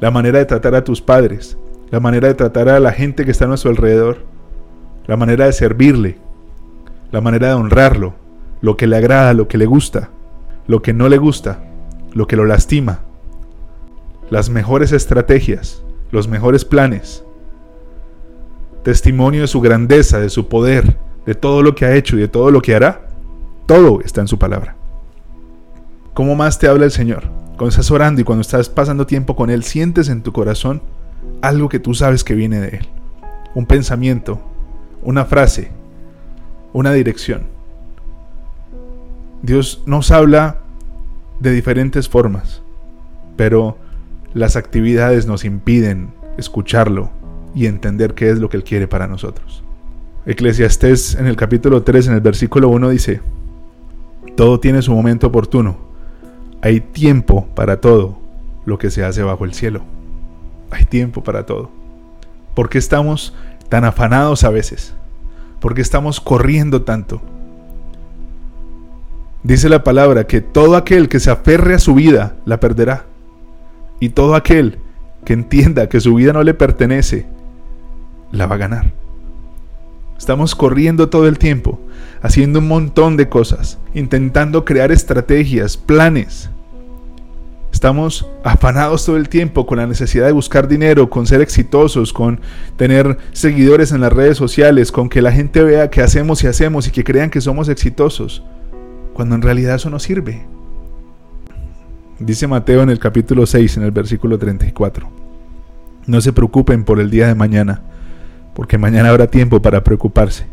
la 0.00 0.10
manera 0.10 0.38
de 0.38 0.44
tratar 0.44 0.74
a 0.74 0.84
tus 0.84 1.00
padres, 1.00 1.56
la 1.90 1.98
manera 1.98 2.28
de 2.28 2.34
tratar 2.34 2.68
a 2.68 2.78
la 2.78 2.92
gente 2.92 3.24
que 3.24 3.30
está 3.30 3.46
a 3.46 3.48
nuestro 3.48 3.70
alrededor, 3.70 4.26
la 5.06 5.16
manera 5.16 5.46
de 5.46 5.54
servirle, 5.54 6.18
la 7.10 7.22
manera 7.22 7.48
de 7.48 7.54
honrarlo, 7.54 8.16
lo 8.60 8.76
que 8.76 8.86
le 8.86 8.98
agrada, 8.98 9.32
lo 9.32 9.48
que 9.48 9.56
le 9.56 9.64
gusta, 9.64 10.10
lo 10.66 10.82
que 10.82 10.92
no 10.92 11.08
le 11.08 11.16
gusta, 11.16 11.64
lo 12.12 12.26
que 12.26 12.36
lo 12.36 12.44
lastima, 12.44 12.98
las 14.28 14.50
mejores 14.50 14.92
estrategias, 14.92 15.82
los 16.12 16.28
mejores 16.28 16.64
planes, 16.64 17.24
testimonio 18.84 19.40
de 19.40 19.48
su 19.48 19.60
grandeza, 19.60 20.20
de 20.20 20.30
su 20.30 20.46
poder, 20.46 20.96
de 21.26 21.34
todo 21.34 21.62
lo 21.62 21.74
que 21.74 21.86
ha 21.86 21.96
hecho 21.96 22.16
y 22.16 22.20
de 22.20 22.28
todo 22.28 22.50
lo 22.50 22.62
que 22.62 22.74
hará, 22.74 23.08
todo 23.66 24.00
está 24.02 24.20
en 24.20 24.28
su 24.28 24.38
palabra. 24.38 24.76
¿Cómo 26.14 26.36
más 26.36 26.58
te 26.58 26.68
habla 26.68 26.84
el 26.84 26.90
Señor? 26.90 27.24
Cuando 27.56 27.68
estás 27.68 27.90
orando 27.90 28.20
y 28.20 28.24
cuando 28.24 28.42
estás 28.42 28.68
pasando 28.68 29.06
tiempo 29.06 29.34
con 29.34 29.48
Él, 29.48 29.64
sientes 29.64 30.08
en 30.08 30.22
tu 30.22 30.32
corazón 30.32 30.82
algo 31.40 31.68
que 31.68 31.80
tú 31.80 31.94
sabes 31.94 32.24
que 32.24 32.34
viene 32.34 32.60
de 32.60 32.76
Él. 32.78 32.88
Un 33.54 33.66
pensamiento, 33.66 34.40
una 35.02 35.24
frase, 35.24 35.70
una 36.74 36.92
dirección. 36.92 37.44
Dios 39.42 39.82
nos 39.86 40.10
habla 40.10 40.58
de 41.40 41.52
diferentes 41.52 42.08
formas, 42.08 42.62
pero 43.36 43.78
las 44.34 44.56
actividades 44.56 45.26
nos 45.26 45.44
impiden 45.44 46.12
escucharlo 46.38 47.10
y 47.54 47.66
entender 47.66 48.14
qué 48.14 48.30
es 48.30 48.38
lo 48.38 48.48
que 48.48 48.56
Él 48.56 48.64
quiere 48.64 48.88
para 48.88 49.06
nosotros. 49.06 49.62
Eclesiastés 50.24 51.14
en 51.16 51.26
el 51.26 51.36
capítulo 51.36 51.82
3, 51.82 52.08
en 52.08 52.14
el 52.14 52.20
versículo 52.20 52.68
1 52.68 52.90
dice, 52.90 53.20
todo 54.36 54.60
tiene 54.60 54.82
su 54.82 54.92
momento 54.92 55.26
oportuno, 55.26 55.76
hay 56.62 56.80
tiempo 56.80 57.46
para 57.54 57.80
todo 57.80 58.18
lo 58.64 58.78
que 58.78 58.90
se 58.90 59.04
hace 59.04 59.22
bajo 59.22 59.44
el 59.44 59.52
cielo. 59.52 59.82
Hay 60.70 60.84
tiempo 60.84 61.22
para 61.22 61.44
todo. 61.44 61.70
¿Por 62.54 62.68
qué 62.68 62.78
estamos 62.78 63.34
tan 63.68 63.84
afanados 63.84 64.44
a 64.44 64.50
veces? 64.50 64.94
¿Por 65.60 65.74
qué 65.74 65.82
estamos 65.82 66.20
corriendo 66.20 66.82
tanto? 66.82 67.20
Dice 69.42 69.68
la 69.68 69.82
palabra 69.82 70.26
que 70.26 70.40
todo 70.40 70.76
aquel 70.76 71.08
que 71.08 71.20
se 71.20 71.30
aferre 71.30 71.74
a 71.74 71.78
su 71.78 71.94
vida 71.94 72.36
la 72.44 72.60
perderá. 72.60 73.06
Y 74.02 74.08
todo 74.08 74.34
aquel 74.34 74.78
que 75.24 75.32
entienda 75.32 75.88
que 75.88 76.00
su 76.00 76.16
vida 76.16 76.32
no 76.32 76.42
le 76.42 76.54
pertenece, 76.54 77.24
la 78.32 78.48
va 78.48 78.56
a 78.56 78.58
ganar. 78.58 78.92
Estamos 80.18 80.56
corriendo 80.56 81.08
todo 81.08 81.28
el 81.28 81.38
tiempo, 81.38 81.78
haciendo 82.20 82.58
un 82.58 82.66
montón 82.66 83.16
de 83.16 83.28
cosas, 83.28 83.78
intentando 83.94 84.64
crear 84.64 84.90
estrategias, 84.90 85.76
planes. 85.76 86.50
Estamos 87.72 88.26
afanados 88.42 89.06
todo 89.06 89.16
el 89.16 89.28
tiempo 89.28 89.66
con 89.66 89.78
la 89.78 89.86
necesidad 89.86 90.26
de 90.26 90.32
buscar 90.32 90.66
dinero, 90.66 91.08
con 91.08 91.28
ser 91.28 91.40
exitosos, 91.40 92.12
con 92.12 92.40
tener 92.76 93.18
seguidores 93.30 93.92
en 93.92 94.00
las 94.00 94.12
redes 94.12 94.36
sociales, 94.36 94.90
con 94.90 95.08
que 95.08 95.22
la 95.22 95.30
gente 95.30 95.62
vea 95.62 95.90
que 95.90 96.02
hacemos 96.02 96.42
y 96.42 96.48
hacemos 96.48 96.88
y 96.88 96.90
que 96.90 97.04
crean 97.04 97.30
que 97.30 97.40
somos 97.40 97.68
exitosos 97.68 98.42
cuando 99.14 99.36
en 99.36 99.42
realidad 99.42 99.76
eso 99.76 99.90
no 99.90 100.00
sirve. 100.00 100.44
Dice 102.24 102.46
Mateo 102.46 102.82
en 102.82 102.90
el 102.90 103.00
capítulo 103.00 103.46
6, 103.46 103.78
en 103.78 103.82
el 103.82 103.90
versículo 103.90 104.38
34. 104.38 105.10
No 106.06 106.20
se 106.20 106.32
preocupen 106.32 106.84
por 106.84 107.00
el 107.00 107.10
día 107.10 107.26
de 107.26 107.34
mañana, 107.34 107.80
porque 108.54 108.78
mañana 108.78 109.08
habrá 109.08 109.26
tiempo 109.26 109.60
para 109.60 109.82
preocuparse. 109.82 110.46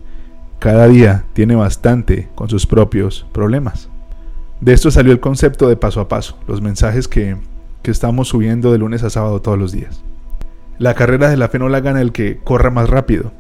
Cada 0.58 0.88
día 0.88 1.26
tiene 1.34 1.54
bastante 1.54 2.28
con 2.34 2.50
sus 2.50 2.66
propios 2.66 3.28
problemas. 3.32 3.88
De 4.62 4.74
esto 4.74 4.90
salió 4.90 5.12
el 5.12 5.20
concepto 5.20 5.70
de 5.70 5.76
paso 5.76 6.02
a 6.02 6.08
paso, 6.08 6.40
los 6.48 6.60
mensajes 6.60 7.08
que, 7.08 7.38
que 7.84 7.92
estamos 7.92 8.30
subiendo 8.30 8.72
de 8.72 8.80
lunes 8.80 9.04
a 9.04 9.12
sábado 9.12 9.40
todos 9.40 9.60
los 9.60 9.72
días. 9.72 10.02
La 10.80 10.96
carrera 10.96 11.30
de 11.30 11.38
la 11.38 11.50
fe 11.50 11.60
no 11.60 11.70
la 11.70 11.82
gana 11.82 12.02
el 12.02 12.14
que 12.14 12.40
corra 12.44 12.72
más 12.72 12.90
rápido, 12.90 13.32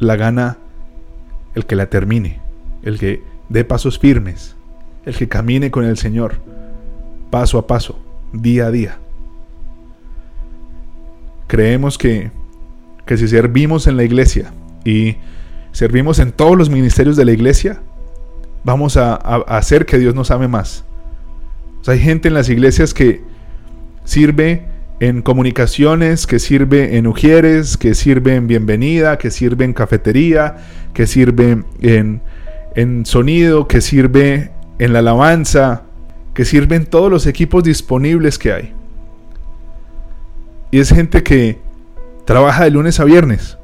la 0.00 0.16
gana 0.16 0.58
el 1.54 1.64
que 1.64 1.76
la 1.76 1.86
termine, 1.86 2.40
el 2.82 2.98
que 2.98 3.22
dé 3.50 3.64
pasos 3.64 4.00
firmes, 4.00 4.56
el 5.04 5.14
que 5.14 5.28
camine 5.28 5.70
con 5.70 5.84
el 5.84 5.96
Señor, 5.96 6.40
paso 7.36 7.58
a 7.58 7.66
paso, 7.66 7.98
día 8.32 8.64
a 8.64 8.70
día. 8.70 8.98
Creemos 11.48 11.98
que, 11.98 12.30
que 13.04 13.18
si 13.18 13.28
servimos 13.28 13.86
en 13.86 13.98
la 13.98 14.04
iglesia 14.04 14.54
y 14.86 15.16
servimos 15.72 16.18
en 16.18 16.32
todos 16.32 16.56
los 16.56 16.70
ministerios 16.70 17.14
de 17.14 17.26
la 17.26 17.32
iglesia, 17.32 17.82
vamos 18.64 18.96
a, 18.96 19.16
hacer 19.16 19.84
que 19.84 19.98
Dios 19.98 20.14
nos 20.14 20.30
ame 20.30 20.48
más. 20.48 20.86
hay 21.86 21.98
gente 21.98 22.28
en 22.28 22.34
las 22.34 22.48
iglesias 22.48 22.94
que 22.94 23.22
sirve 24.04 24.64
en 25.00 25.20
comunicaciones, 25.20 26.26
que 26.26 26.38
sirve 26.38 26.96
en 26.96 27.06
ujieres, 27.06 27.76
que 27.76 27.94
sirve 27.94 28.34
en 28.34 28.46
bienvenida, 28.46 29.18
que 29.18 29.30
sirve 29.30 29.66
en 29.66 29.74
cafetería, 29.74 30.56
que 30.94 31.06
sirve 31.06 31.64
en 31.82 32.22
en 32.76 33.04
sonido, 33.04 33.68
que 33.68 33.82
sirve 33.82 34.52
en 34.78 34.92
la 34.94 35.00
alabanza, 35.00 35.82
que 36.36 36.44
sirve 36.44 36.76
en 36.76 36.84
todos 36.84 37.10
los 37.10 37.26
equipos 37.26 37.64
disponibles 37.64 38.38
que 38.38 38.52
hay. 38.52 38.74
Y 40.70 40.80
es 40.80 40.90
gente 40.90 41.22
que 41.22 41.58
trabaja 42.26 42.64
de 42.64 42.72
lunes 42.72 43.00
a 43.00 43.04
viernes. 43.04 43.56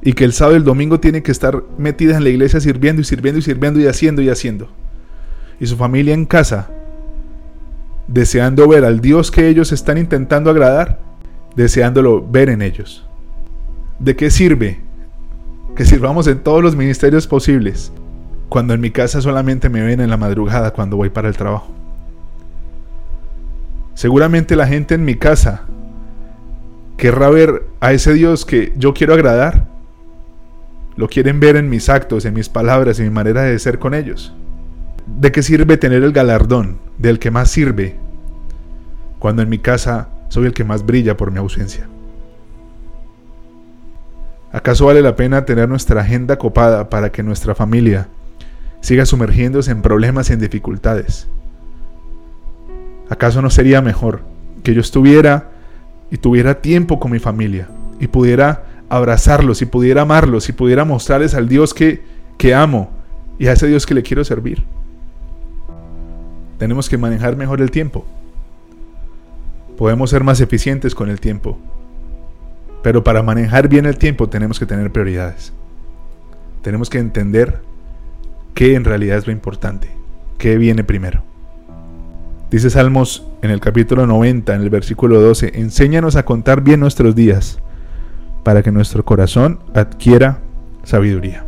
Y 0.00 0.12
que 0.12 0.22
el 0.22 0.32
sábado 0.32 0.54
y 0.54 0.58
el 0.58 0.64
domingo 0.64 1.00
tiene 1.00 1.24
que 1.24 1.32
estar 1.32 1.64
metida 1.76 2.16
en 2.16 2.22
la 2.22 2.30
iglesia 2.30 2.60
sirviendo 2.60 3.02
y 3.02 3.04
sirviendo 3.04 3.40
y 3.40 3.42
sirviendo 3.42 3.80
y 3.80 3.88
haciendo 3.88 4.22
y 4.22 4.28
haciendo. 4.28 4.68
Y 5.58 5.66
su 5.66 5.76
familia 5.76 6.14
en 6.14 6.26
casa, 6.26 6.70
deseando 8.06 8.68
ver 8.68 8.84
al 8.84 9.00
Dios 9.00 9.32
que 9.32 9.48
ellos 9.48 9.72
están 9.72 9.98
intentando 9.98 10.50
agradar, 10.50 11.00
deseándolo 11.56 12.24
ver 12.24 12.50
en 12.50 12.62
ellos. 12.62 13.04
¿De 13.98 14.14
qué 14.14 14.30
sirve 14.30 14.78
que 15.74 15.84
sirvamos 15.84 16.28
en 16.28 16.38
todos 16.38 16.62
los 16.62 16.76
ministerios 16.76 17.26
posibles, 17.26 17.90
cuando 18.48 18.74
en 18.74 18.80
mi 18.80 18.90
casa 18.90 19.20
solamente 19.20 19.68
me 19.68 19.82
ven 19.82 20.00
en 20.00 20.10
la 20.10 20.16
madrugada 20.16 20.72
cuando 20.72 20.96
voy 20.96 21.10
para 21.10 21.28
el 21.28 21.36
trabajo. 21.36 21.72
Seguramente 23.94 24.56
la 24.56 24.66
gente 24.66 24.94
en 24.94 25.04
mi 25.04 25.16
casa 25.16 25.64
querrá 26.96 27.28
ver 27.30 27.66
a 27.80 27.92
ese 27.92 28.12
Dios 28.14 28.46
que 28.46 28.72
yo 28.76 28.94
quiero 28.94 29.14
agradar. 29.14 29.66
Lo 30.96 31.08
quieren 31.08 31.40
ver 31.40 31.56
en 31.56 31.68
mis 31.68 31.88
actos, 31.88 32.24
en 32.24 32.34
mis 32.34 32.48
palabras, 32.48 32.98
en 32.98 33.06
mi 33.06 33.10
manera 33.10 33.42
de 33.42 33.58
ser 33.58 33.78
con 33.78 33.94
ellos. 33.94 34.34
¿De 35.06 35.32
qué 35.32 35.42
sirve 35.42 35.76
tener 35.76 36.02
el 36.02 36.12
galardón 36.12 36.78
del 36.98 37.18
que 37.18 37.30
más 37.30 37.50
sirve 37.50 37.96
cuando 39.18 39.42
en 39.42 39.48
mi 39.48 39.58
casa 39.58 40.08
soy 40.28 40.46
el 40.46 40.52
que 40.52 40.64
más 40.64 40.84
brilla 40.84 41.16
por 41.16 41.30
mi 41.30 41.38
ausencia? 41.38 41.88
¿Acaso 44.52 44.86
vale 44.86 45.02
la 45.02 45.14
pena 45.14 45.44
tener 45.44 45.68
nuestra 45.68 46.00
agenda 46.00 46.36
copada 46.36 46.88
para 46.88 47.12
que 47.12 47.22
nuestra 47.22 47.54
familia 47.54 48.08
siga 48.80 49.06
sumergiéndose 49.06 49.70
en 49.70 49.82
problemas 49.82 50.30
y 50.30 50.34
en 50.34 50.40
dificultades? 50.40 51.28
¿Acaso 53.08 53.40
no 53.42 53.50
sería 53.50 53.80
mejor 53.80 54.22
que 54.62 54.74
yo 54.74 54.80
estuviera 54.80 55.50
y 56.10 56.18
tuviera 56.18 56.60
tiempo 56.60 57.00
con 57.00 57.10
mi 57.10 57.18
familia 57.18 57.68
y 58.00 58.06
pudiera 58.06 58.64
abrazarlos 58.88 59.62
y 59.62 59.66
pudiera 59.66 60.02
amarlos 60.02 60.48
y 60.48 60.52
pudiera 60.52 60.84
mostrarles 60.84 61.34
al 61.34 61.48
Dios 61.48 61.74
que, 61.74 62.02
que 62.36 62.54
amo 62.54 62.90
y 63.38 63.46
a 63.46 63.52
ese 63.52 63.66
Dios 63.66 63.86
que 63.86 63.94
le 63.94 64.02
quiero 64.02 64.24
servir? 64.24 64.64
Tenemos 66.58 66.88
que 66.88 66.98
manejar 66.98 67.36
mejor 67.36 67.60
el 67.60 67.70
tiempo. 67.70 68.04
Podemos 69.76 70.10
ser 70.10 70.24
más 70.24 70.40
eficientes 70.40 70.94
con 70.94 71.08
el 71.08 71.20
tiempo. 71.20 71.56
Pero 72.82 73.04
para 73.04 73.22
manejar 73.22 73.68
bien 73.68 73.86
el 73.86 73.96
tiempo 73.96 74.28
tenemos 74.28 74.58
que 74.58 74.66
tener 74.66 74.90
prioridades. 74.90 75.52
Tenemos 76.62 76.90
que 76.90 76.98
entender 76.98 77.60
qué 78.58 78.74
en 78.74 78.82
realidad 78.82 79.18
es 79.18 79.26
lo 79.28 79.32
importante, 79.32 79.88
qué 80.36 80.58
viene 80.58 80.82
primero. 80.82 81.22
Dice 82.50 82.70
Salmos 82.70 83.24
en 83.40 83.52
el 83.52 83.60
capítulo 83.60 84.04
90, 84.04 84.52
en 84.52 84.62
el 84.62 84.68
versículo 84.68 85.20
12, 85.20 85.60
enséñanos 85.60 86.16
a 86.16 86.24
contar 86.24 86.62
bien 86.62 86.80
nuestros 86.80 87.14
días, 87.14 87.60
para 88.42 88.64
que 88.64 88.72
nuestro 88.72 89.04
corazón 89.04 89.60
adquiera 89.76 90.40
sabiduría. 90.82 91.44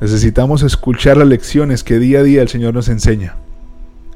Necesitamos 0.00 0.62
escuchar 0.62 1.18
las 1.18 1.28
lecciones 1.28 1.84
que 1.84 1.98
día 1.98 2.20
a 2.20 2.22
día 2.22 2.40
el 2.40 2.48
Señor 2.48 2.72
nos 2.72 2.88
enseña. 2.88 3.34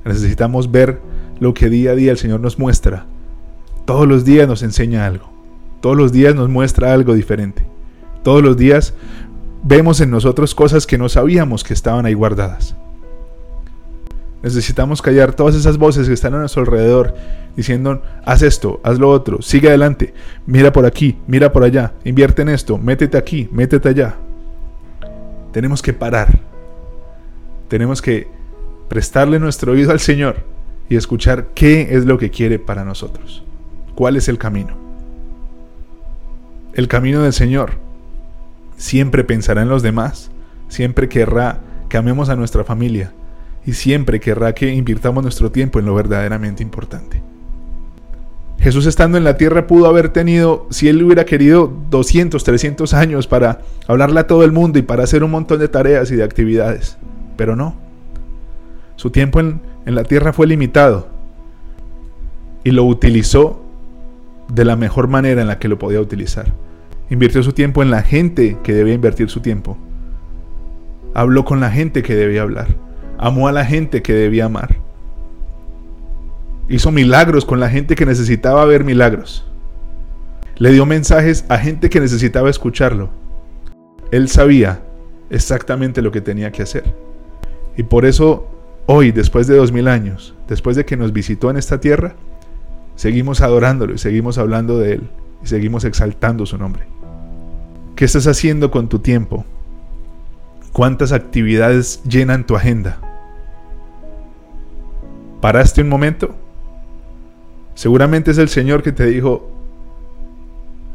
Necesitamos 0.06 0.72
ver 0.72 0.98
lo 1.40 1.52
que 1.52 1.68
día 1.68 1.90
a 1.90 1.94
día 1.94 2.12
el 2.12 2.16
Señor 2.16 2.40
nos 2.40 2.58
muestra. 2.58 3.04
Todos 3.84 4.08
los 4.08 4.24
días 4.24 4.48
nos 4.48 4.62
enseña 4.62 5.04
algo. 5.04 5.30
Todos 5.82 5.98
los 5.98 6.10
días 6.10 6.34
nos 6.34 6.48
muestra 6.48 6.94
algo 6.94 7.12
diferente. 7.12 7.66
Todos 8.22 8.42
los 8.42 8.56
días 8.56 8.94
vemos 9.62 10.00
en 10.00 10.10
nosotros 10.10 10.54
cosas 10.54 10.86
que 10.86 10.98
no 10.98 11.08
sabíamos 11.08 11.64
que 11.64 11.74
estaban 11.74 12.06
ahí 12.06 12.14
guardadas. 12.14 12.76
Necesitamos 14.42 15.00
callar 15.02 15.34
todas 15.34 15.54
esas 15.54 15.78
voces 15.78 16.08
que 16.08 16.14
están 16.14 16.34
a 16.34 16.38
nuestro 16.38 16.62
alrededor 16.62 17.14
diciendo, 17.56 18.02
haz 18.24 18.42
esto, 18.42 18.80
haz 18.82 18.98
lo 18.98 19.08
otro, 19.10 19.40
sigue 19.40 19.68
adelante, 19.68 20.14
mira 20.46 20.72
por 20.72 20.84
aquí, 20.84 21.18
mira 21.26 21.52
por 21.52 21.62
allá, 21.62 21.92
invierte 22.04 22.42
en 22.42 22.48
esto, 22.48 22.76
métete 22.76 23.16
aquí, 23.16 23.48
métete 23.52 23.88
allá. 23.88 24.16
Tenemos 25.52 25.82
que 25.82 25.92
parar. 25.92 26.40
Tenemos 27.68 28.02
que 28.02 28.28
prestarle 28.88 29.38
nuestro 29.38 29.72
oído 29.72 29.92
al 29.92 30.00
Señor 30.00 30.36
y 30.88 30.96
escuchar 30.96 31.48
qué 31.54 31.88
es 31.96 32.04
lo 32.04 32.18
que 32.18 32.30
quiere 32.30 32.58
para 32.58 32.84
nosotros. 32.84 33.44
¿Cuál 33.94 34.16
es 34.16 34.28
el 34.28 34.38
camino? 34.38 34.82
el 36.74 36.88
camino 36.88 37.22
del 37.22 37.32
Señor. 37.32 37.72
Siempre 38.76 39.24
pensará 39.24 39.62
en 39.62 39.68
los 39.68 39.82
demás, 39.82 40.30
siempre 40.68 41.08
querrá 41.08 41.60
que 41.88 41.96
amemos 41.96 42.28
a 42.28 42.36
nuestra 42.36 42.64
familia 42.64 43.12
y 43.64 43.74
siempre 43.74 44.20
querrá 44.20 44.54
que 44.54 44.72
invirtamos 44.72 45.22
nuestro 45.22 45.50
tiempo 45.52 45.78
en 45.78 45.86
lo 45.86 45.94
verdaderamente 45.94 46.62
importante. 46.62 47.22
Jesús 48.58 48.86
estando 48.86 49.18
en 49.18 49.24
la 49.24 49.36
tierra 49.36 49.66
pudo 49.66 49.86
haber 49.86 50.10
tenido, 50.10 50.66
si 50.70 50.88
él 50.88 51.02
hubiera 51.02 51.24
querido, 51.24 51.72
200, 51.90 52.42
300 52.44 52.94
años 52.94 53.26
para 53.26 53.60
hablarle 53.88 54.20
a 54.20 54.26
todo 54.26 54.44
el 54.44 54.52
mundo 54.52 54.78
y 54.78 54.82
para 54.82 55.02
hacer 55.02 55.24
un 55.24 55.32
montón 55.32 55.58
de 55.58 55.68
tareas 55.68 56.10
y 56.12 56.16
de 56.16 56.22
actividades, 56.22 56.96
pero 57.36 57.56
no. 57.56 57.74
Su 58.96 59.10
tiempo 59.10 59.40
en, 59.40 59.60
en 59.84 59.94
la 59.96 60.04
tierra 60.04 60.32
fue 60.32 60.46
limitado 60.46 61.08
y 62.62 62.70
lo 62.70 62.84
utilizó 62.84 63.62
de 64.48 64.64
la 64.64 64.76
mejor 64.76 65.08
manera 65.08 65.40
en 65.40 65.48
la 65.48 65.58
que 65.58 65.68
lo 65.68 65.78
podía 65.78 66.00
utilizar. 66.00 66.52
Invirtió 67.12 67.42
su 67.42 67.52
tiempo 67.52 67.82
en 67.82 67.90
la 67.90 68.00
gente 68.00 68.56
que 68.62 68.72
debía 68.72 68.94
invertir 68.94 69.28
su 69.28 69.40
tiempo. 69.40 69.76
Habló 71.12 71.44
con 71.44 71.60
la 71.60 71.70
gente 71.70 72.02
que 72.02 72.16
debía 72.16 72.40
hablar. 72.40 72.68
Amó 73.18 73.48
a 73.48 73.52
la 73.52 73.66
gente 73.66 74.00
que 74.00 74.14
debía 74.14 74.46
amar. 74.46 74.76
Hizo 76.70 76.90
milagros 76.90 77.44
con 77.44 77.60
la 77.60 77.68
gente 77.68 77.96
que 77.96 78.06
necesitaba 78.06 78.64
ver 78.64 78.82
milagros. 78.82 79.46
Le 80.56 80.72
dio 80.72 80.86
mensajes 80.86 81.44
a 81.50 81.58
gente 81.58 81.90
que 81.90 82.00
necesitaba 82.00 82.48
escucharlo. 82.48 83.10
Él 84.10 84.30
sabía 84.30 84.80
exactamente 85.28 86.00
lo 86.00 86.12
que 86.12 86.22
tenía 86.22 86.50
que 86.50 86.62
hacer. 86.62 86.94
Y 87.76 87.82
por 87.82 88.06
eso 88.06 88.48
hoy, 88.86 89.12
después 89.12 89.46
de 89.46 89.56
dos 89.56 89.70
mil 89.70 89.86
años, 89.86 90.34
después 90.48 90.76
de 90.76 90.86
que 90.86 90.96
nos 90.96 91.12
visitó 91.12 91.50
en 91.50 91.58
esta 91.58 91.78
tierra, 91.78 92.14
seguimos 92.96 93.42
adorándolo 93.42 93.92
y 93.92 93.98
seguimos 93.98 94.38
hablando 94.38 94.78
de 94.78 94.94
Él 94.94 95.10
y 95.44 95.46
seguimos 95.46 95.84
exaltando 95.84 96.46
su 96.46 96.56
nombre. 96.56 96.86
¿Qué 97.96 98.06
estás 98.06 98.26
haciendo 98.26 98.70
con 98.70 98.88
tu 98.88 99.00
tiempo? 99.00 99.44
¿Cuántas 100.72 101.12
actividades 101.12 102.02
llenan 102.04 102.46
tu 102.46 102.56
agenda? 102.56 102.98
¿Paraste 105.42 105.82
un 105.82 105.90
momento? 105.90 106.34
Seguramente 107.74 108.30
es 108.30 108.38
el 108.38 108.48
Señor 108.48 108.82
que 108.82 108.92
te 108.92 109.06
dijo, 109.06 109.50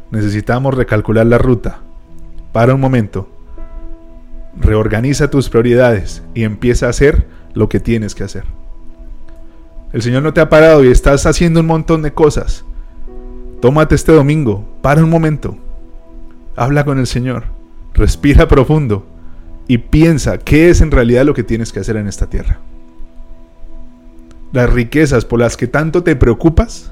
necesitamos 0.10 0.74
recalcular 0.74 1.28
la 1.28 1.38
ruta. 1.38 1.82
Para 2.52 2.74
un 2.74 2.82
momento. 2.82 3.30
Reorganiza 4.60 5.30
tus 5.30 5.50
prioridades 5.50 6.24
y 6.34 6.44
empieza 6.44 6.88
a 6.88 6.90
hacer 6.90 7.28
lo 7.54 7.70
que 7.70 7.80
tienes 7.80 8.16
que 8.16 8.24
hacer. 8.24 8.46
El 9.94 10.02
Señor 10.02 10.24
no 10.24 10.34
te 10.34 10.42
ha 10.42 10.50
parado 10.50 10.84
y 10.84 10.88
estás 10.88 11.28
haciendo 11.28 11.60
un 11.60 11.68
montón 11.68 12.02
de 12.02 12.14
cosas. 12.14 12.66
Tómate 13.62 13.94
este 13.94 14.12
domingo, 14.12 14.68
para 14.82 15.04
un 15.04 15.10
momento. 15.10 15.58
Habla 16.58 16.86
con 16.86 16.98
el 16.98 17.06
Señor. 17.06 17.44
Respira 17.94 18.48
profundo 18.48 19.06
y 19.68 19.78
piensa 19.78 20.40
qué 20.40 20.70
es 20.70 20.82
en 20.82 20.90
realidad 20.90 21.24
lo 21.24 21.36
que 21.36 21.44
tienes 21.44 21.72
que 21.72 21.80
hacer 21.80 21.98
en 21.98 22.08
esta 22.08 22.30
tierra. 22.30 22.60
Las 24.52 24.74
riquezas 24.74 25.24
por 25.24 25.40
las 25.40 25.56
que 25.56 25.68
tanto 25.68 26.04
te 26.04 26.16
preocupas, 26.16 26.92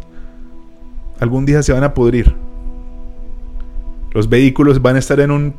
algún 1.20 1.48
día 1.48 1.64
se 1.64 1.74
van 1.74 1.84
a 1.84 1.96
pudrir. 1.96 2.36
Los 4.12 4.30
vehículos 4.30 4.84
van 4.84 4.98
a 4.98 5.00
estar 5.00 5.20
en 5.20 5.32
un 5.32 5.56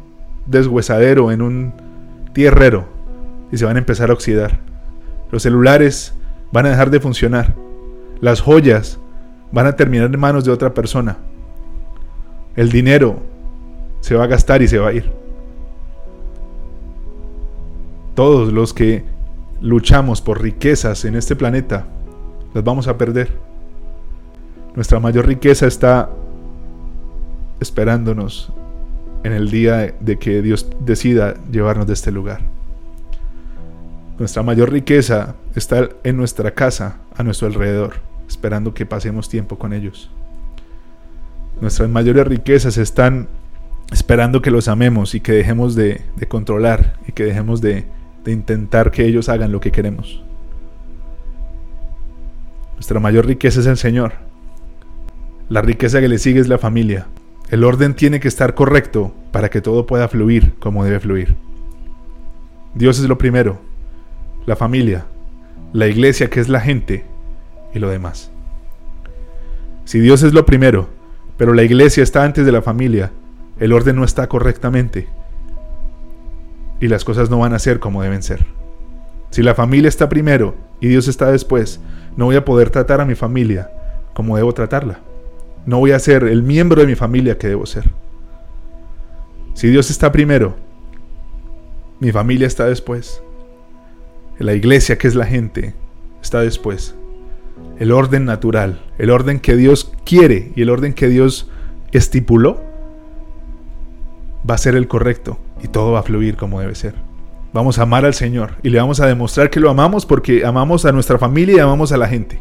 deshuesadero, 0.47 1.33
en 1.33 1.43
un 1.43 1.73
tierrero, 2.33 2.87
y 3.51 3.57
se 3.57 3.65
van 3.65 3.75
a 3.75 3.81
empezar 3.81 4.11
a 4.11 4.13
oxidar. 4.13 4.61
Los 5.33 5.43
celulares 5.43 6.15
van 6.53 6.67
a 6.67 6.71
dejar 6.71 6.91
de 6.91 7.01
funcionar. 7.01 7.57
Las 8.21 8.41
joyas 8.41 9.01
van 9.51 9.67
a 9.67 9.75
terminar 9.75 10.15
en 10.15 10.21
manos 10.21 10.45
de 10.45 10.53
otra 10.53 10.75
persona. 10.75 11.19
El 12.55 12.71
dinero 12.71 13.36
se 14.07 14.15
va 14.15 14.23
a 14.23 14.29
gastar 14.29 14.63
y 14.63 14.69
se 14.69 14.79
va 14.79 14.91
a 14.91 14.93
ir. 14.93 15.11
Todos 18.15 18.53
los 18.53 18.73
que 18.73 19.03
luchamos 19.61 20.23
por 20.23 20.41
riquezas 20.41 21.05
en 21.05 21.17
este 21.17 21.35
planeta, 21.35 21.89
las 22.55 22.63
vamos 22.63 22.87
a 22.87 22.97
perder. 22.97 23.33
Nuestra 24.77 25.01
mayor 25.01 25.27
riqueza 25.27 25.67
está 25.67 26.09
esperándonos 27.59 28.53
en 29.25 29.33
el 29.33 29.51
día 29.51 29.93
de 29.99 30.19
que 30.21 30.41
Dios 30.41 30.69
decida 30.79 31.35
llevarnos 31.51 31.89
de 31.89 31.95
este 31.95 32.13
lugar. 32.13 32.43
Nuestra 34.21 34.45
mayor 34.45 34.71
riqueza 34.71 35.35
está 35.57 35.89
en 36.05 36.17
nuestra 36.17 36.53
casa, 36.53 36.99
a 37.17 37.25
nuestro 37.25 37.49
alrededor, 37.49 37.95
esperando 38.29 38.73
que 38.73 38.87
pasemos 38.87 39.29
tiempo 39.29 39.59
con 39.59 39.73
ellos. 39.73 40.13
Nuestras 41.61 41.89
mayores 41.89 42.25
riquezas 42.29 42.79
están 42.79 43.27
esperando 43.93 44.43
que 44.43 44.51
los 44.51 44.69
amemos 44.69 45.15
y 45.15 45.21
que 45.21 45.33
dejemos 45.33 45.75
de, 45.75 46.03
controlar 46.29 46.95
y 47.07 47.13
que 47.13 47.25
dejemos 47.25 47.61
de, 47.61 47.85
de 48.25 48.33
intentar 48.33 48.91
que 48.91 49.05
ellos 49.05 49.29
hagan 49.29 49.53
lo 49.53 49.61
que 49.61 49.73
queremos. 49.73 50.23
Nuestra 52.75 53.01
mayor 53.01 53.27
riqueza 53.27 53.61
es 53.61 53.67
el 53.67 53.77
Señor. 53.77 54.15
La 55.49 55.63
riqueza 55.63 56.01
que 56.01 56.09
le 56.09 56.19
sigue 56.19 56.41
es 56.41 56.49
la 56.49 56.59
familia. 56.59 57.07
El 57.49 57.63
orden 57.63 57.95
tiene 57.95 58.21
que 58.21 58.29
estar 58.29 58.55
correcto 58.55 59.15
para 59.31 59.51
que 59.51 59.61
todo 59.61 59.87
pueda 59.87 60.09
fluir 60.09 60.55
como 60.59 60.85
debe 60.85 61.01
fluir. 61.01 61.37
Dios 62.75 62.99
es 62.99 63.09
lo 63.09 63.17
primero, 63.17 63.59
la 64.45 64.57
familia, 64.57 65.07
la 65.73 65.87
iglesia 65.87 66.29
que 66.29 66.41
es 66.41 66.49
la 66.49 66.61
gente 66.61 67.05
y 67.73 67.79
lo 67.79 67.89
demás. 67.89 68.31
Si 69.85 70.01
Dios 70.01 70.23
es 70.23 70.35
lo 70.35 70.45
primero, 70.45 70.89
pero 71.37 71.55
la 71.55 71.63
iglesia 71.63 72.03
está 72.03 72.25
antes 72.25 72.45
de 72.45 72.53
la 72.53 72.63
familia, 72.63 73.13
el 73.59 73.73
orden 73.73 73.97
no 73.97 74.05
está 74.05 74.29
correctamente 74.29 75.09
y 76.81 76.89
las 76.89 77.05
cosas 77.05 77.31
no 77.31 77.39
van 77.39 77.55
a 77.55 77.59
ser 77.59 77.81
como 77.81 78.03
deben 78.03 78.23
ser. 78.23 78.47
Si 79.31 79.43
la 79.43 79.55
familia 79.55 79.89
está 79.89 80.09
primero 80.09 80.55
y 80.81 80.89
Dios 80.89 81.09
está 81.09 81.31
después, 81.31 81.81
no 82.17 82.27
voy 82.27 82.37
a 82.37 82.45
poder 82.45 82.71
tratar 82.71 83.01
a 83.01 83.05
mi 83.05 83.15
familia 83.15 83.71
como 84.15 84.37
debo 84.37 84.53
tratarla. 84.53 85.01
No 85.65 85.79
voy 85.79 85.93
a 85.93 85.99
ser 85.99 86.25
el 86.25 86.43
miembro 86.43 86.81
de 86.81 86.87
mi 86.87 86.95
familia 86.95 87.39
que 87.39 87.49
debo 87.49 87.67
ser. 87.67 87.91
Si 89.55 89.69
Dios 89.69 89.91
está 89.91 90.13
primero, 90.13 90.55
mi 91.99 92.13
familia 92.13 92.47
está 92.47 92.67
después. 92.67 93.23
La 94.39 94.55
iglesia, 94.55 94.99
que 94.99 95.09
es 95.09 95.15
la 95.15 95.25
gente, 95.25 95.75
está 96.23 96.41
después. 96.41 96.95
El 97.79 97.91
orden 97.91 98.27
natural, 98.27 98.83
el 98.99 99.11
orden 99.11 99.41
que 99.41 99.57
Dios 99.57 99.93
quiere 100.05 100.53
y 100.55 100.63
el 100.63 100.71
orden 100.71 100.93
que 100.93 101.09
Dios 101.09 101.51
estipuló, 101.93 102.61
va 104.49 104.55
a 104.55 104.59
ser 104.59 104.75
el 104.75 104.89
correcto 104.89 105.39
y 105.63 105.69
todo 105.69 105.93
va 105.93 106.01
a 106.01 106.03
fluir 106.03 106.37
como 106.37 106.61
debe 106.61 106.75
ser. 106.75 106.95
Vamos 107.53 107.79
a 107.79 107.83
amar 107.83 108.05
al 108.05 108.15
Señor 108.15 108.53
y 108.63 108.71
le 108.71 108.79
vamos 108.79 109.01
a 109.01 109.07
demostrar 109.07 109.51
que 109.51 109.61
lo 109.61 109.71
amamos 109.71 110.05
porque 110.05 110.45
amamos 110.45 110.85
a 110.85 110.93
nuestra 110.93 111.19
familia 111.19 111.57
y 111.57 111.61
amamos 111.61 111.93
a 111.93 111.97
la 111.97 112.09
gente. 112.09 112.41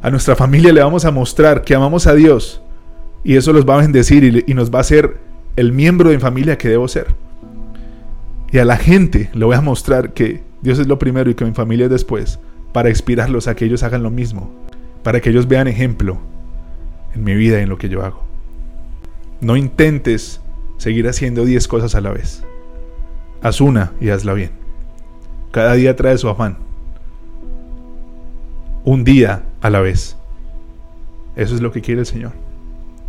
A 0.00 0.10
nuestra 0.10 0.36
familia 0.36 0.72
le 0.72 0.82
vamos 0.82 1.04
a 1.04 1.10
mostrar 1.10 1.62
que 1.62 1.74
amamos 1.74 2.06
a 2.06 2.14
Dios 2.14 2.62
y 3.24 3.36
eso 3.36 3.52
los 3.52 3.68
va 3.68 3.74
a 3.74 3.82
bendecir 3.82 4.44
y, 4.46 4.54
nos 4.54 4.70
va 4.70 4.78
a 4.78 4.80
hacer 4.82 5.18
el 5.56 5.72
miembro 5.72 6.10
de 6.10 6.18
familia 6.18 6.58
que 6.58 6.68
debo 6.68 6.88
ser. 6.88 7.08
Y 8.50 8.58
a 8.58 8.64
la 8.64 8.76
gente 8.76 9.30
le 9.32 9.44
voy 9.44 9.56
a 9.56 9.60
mostrar 9.60 10.12
que 10.12 10.42
Dios 10.60 10.78
es 10.78 10.86
lo 10.86 10.98
primero 10.98 11.30
y 11.30 11.34
que 11.34 11.44
mi 11.44 11.52
familia 11.52 11.86
es 11.86 11.90
después, 11.90 12.38
para 12.72 12.90
inspirarlos 12.90 13.48
a 13.48 13.54
que 13.54 13.64
ellos 13.64 13.82
hagan 13.82 14.02
lo 14.02 14.10
mismo, 14.10 14.50
para 15.02 15.20
que 15.20 15.30
ellos 15.30 15.48
vean 15.48 15.68
ejemplo 15.68 16.18
en 17.14 17.24
mi 17.24 17.34
vida 17.34 17.58
y 17.58 17.62
en 17.62 17.68
lo 17.68 17.78
que 17.78 17.88
yo 17.88 18.04
hago. 18.04 18.31
No 19.42 19.56
intentes 19.56 20.40
seguir 20.78 21.08
haciendo 21.08 21.44
10 21.44 21.66
cosas 21.66 21.96
a 21.96 22.00
la 22.00 22.12
vez. 22.12 22.44
Haz 23.42 23.60
una 23.60 23.92
y 24.00 24.10
hazla 24.10 24.34
bien. 24.34 24.52
Cada 25.50 25.72
día 25.74 25.96
trae 25.96 26.16
su 26.16 26.28
afán. 26.28 26.58
Un 28.84 29.02
día 29.02 29.42
a 29.60 29.68
la 29.68 29.80
vez. 29.80 30.16
Eso 31.34 31.56
es 31.56 31.60
lo 31.60 31.72
que 31.72 31.80
quiere 31.80 32.02
el 32.02 32.06
Señor. 32.06 32.30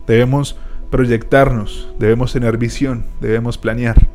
Debemos 0.07 0.57
proyectarnos, 0.89 1.93
debemos 1.99 2.33
tener 2.33 2.57
visión, 2.57 3.05
debemos 3.21 3.59
planear. 3.59 4.07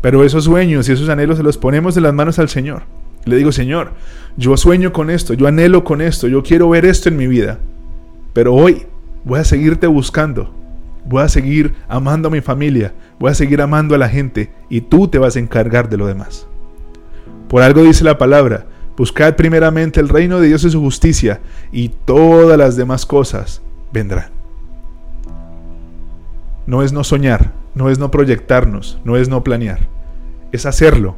Pero 0.00 0.22
esos 0.22 0.44
sueños 0.44 0.88
y 0.88 0.92
esos 0.92 1.08
anhelos 1.08 1.38
se 1.38 1.42
los 1.42 1.58
ponemos 1.58 1.96
en 1.96 2.04
las 2.04 2.14
manos 2.14 2.38
al 2.38 2.48
Señor. 2.48 2.82
Le 3.24 3.34
digo, 3.34 3.50
Señor, 3.50 3.94
yo 4.36 4.56
sueño 4.56 4.92
con 4.92 5.10
esto, 5.10 5.34
yo 5.34 5.48
anhelo 5.48 5.82
con 5.82 6.02
esto, 6.02 6.28
yo 6.28 6.44
quiero 6.44 6.68
ver 6.68 6.84
esto 6.84 7.08
en 7.08 7.16
mi 7.16 7.26
vida. 7.26 7.58
Pero 8.32 8.54
hoy 8.54 8.86
voy 9.24 9.40
a 9.40 9.44
seguirte 9.44 9.88
buscando. 9.88 10.65
Voy 11.08 11.22
a 11.22 11.28
seguir 11.28 11.74
amando 11.88 12.28
a 12.28 12.30
mi 12.30 12.40
familia, 12.40 12.94
voy 13.18 13.30
a 13.30 13.34
seguir 13.34 13.60
amando 13.62 13.94
a 13.94 13.98
la 13.98 14.08
gente 14.08 14.52
y 14.68 14.80
tú 14.80 15.08
te 15.08 15.18
vas 15.18 15.36
a 15.36 15.38
encargar 15.38 15.88
de 15.88 15.96
lo 15.96 16.06
demás. 16.06 16.46
Por 17.48 17.62
algo 17.62 17.82
dice 17.82 18.02
la 18.04 18.18
palabra, 18.18 18.66
buscad 18.96 19.36
primeramente 19.36 20.00
el 20.00 20.08
reino 20.08 20.40
de 20.40 20.48
Dios 20.48 20.64
y 20.64 20.70
su 20.70 20.80
justicia 20.80 21.40
y 21.70 21.90
todas 21.90 22.58
las 22.58 22.76
demás 22.76 23.06
cosas 23.06 23.62
vendrán. 23.92 24.30
No 26.66 26.82
es 26.82 26.92
no 26.92 27.04
soñar, 27.04 27.52
no 27.74 27.88
es 27.88 27.98
no 27.98 28.10
proyectarnos, 28.10 28.98
no 29.04 29.16
es 29.16 29.28
no 29.28 29.44
planear 29.44 29.96
es 30.52 30.66
hacerlo, 30.66 31.16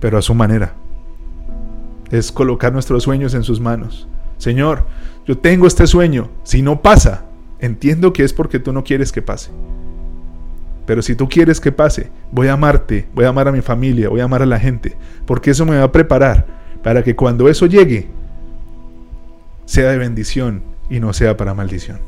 pero 0.00 0.18
a 0.18 0.22
su 0.22 0.34
manera. 0.34 0.74
Es 2.10 2.32
colocar 2.32 2.72
nuestros 2.72 3.02
sueños 3.02 3.34
en 3.34 3.42
sus 3.42 3.60
manos. 3.60 4.08
Señor, 4.38 4.86
yo 5.26 5.36
tengo 5.38 5.66
este 5.66 5.86
sueño. 5.86 6.30
Si 6.42 6.62
no 6.62 6.80
pasa, 6.80 7.24
entiendo 7.60 8.12
que 8.12 8.24
es 8.24 8.32
porque 8.32 8.58
tú 8.58 8.72
no 8.72 8.84
quieres 8.84 9.12
que 9.12 9.22
pase. 9.22 9.50
Pero 10.86 11.02
si 11.02 11.14
tú 11.14 11.28
quieres 11.28 11.60
que 11.60 11.70
pase, 11.70 12.10
voy 12.32 12.48
a 12.48 12.54
amarte, 12.54 13.08
voy 13.14 13.26
a 13.26 13.28
amar 13.28 13.48
a 13.48 13.52
mi 13.52 13.60
familia, 13.60 14.08
voy 14.08 14.20
a 14.20 14.24
amar 14.24 14.42
a 14.42 14.46
la 14.46 14.58
gente, 14.58 14.96
porque 15.26 15.50
eso 15.50 15.66
me 15.66 15.76
va 15.76 15.84
a 15.84 15.92
preparar 15.92 16.46
para 16.82 17.02
que 17.02 17.14
cuando 17.14 17.48
eso 17.48 17.66
llegue, 17.66 18.08
sea 19.66 19.90
de 19.90 19.98
bendición 19.98 20.62
y 20.88 20.98
no 20.98 21.12
sea 21.12 21.36
para 21.36 21.52
maldición. 21.52 21.98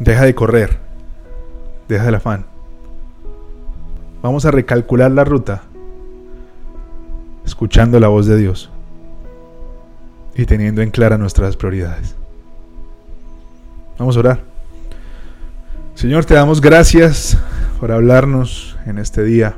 Deja 0.00 0.24
de 0.24 0.34
correr, 0.34 0.78
deja 1.88 2.08
el 2.08 2.16
afán. 2.16 2.46
Vamos 4.20 4.44
a 4.46 4.50
recalcular 4.50 5.12
la 5.12 5.22
ruta 5.22 5.62
escuchando 7.44 8.00
la 8.00 8.08
voz 8.08 8.26
de 8.26 8.36
Dios 8.36 8.73
y 10.34 10.46
teniendo 10.46 10.82
en 10.82 10.90
clara 10.90 11.18
nuestras 11.18 11.56
prioridades. 11.56 12.14
Vamos 13.98 14.16
a 14.16 14.20
orar. 14.20 14.40
Señor, 15.94 16.24
te 16.24 16.34
damos 16.34 16.60
gracias 16.60 17.38
por 17.78 17.92
hablarnos 17.92 18.76
en 18.86 18.98
este 18.98 19.22
día. 19.22 19.56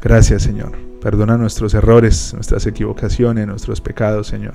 Gracias, 0.00 0.42
Señor. 0.42 0.72
Perdona 1.02 1.36
nuestros 1.36 1.74
errores, 1.74 2.32
nuestras 2.34 2.66
equivocaciones, 2.66 3.46
nuestros 3.46 3.80
pecados, 3.80 4.28
Señor. 4.28 4.54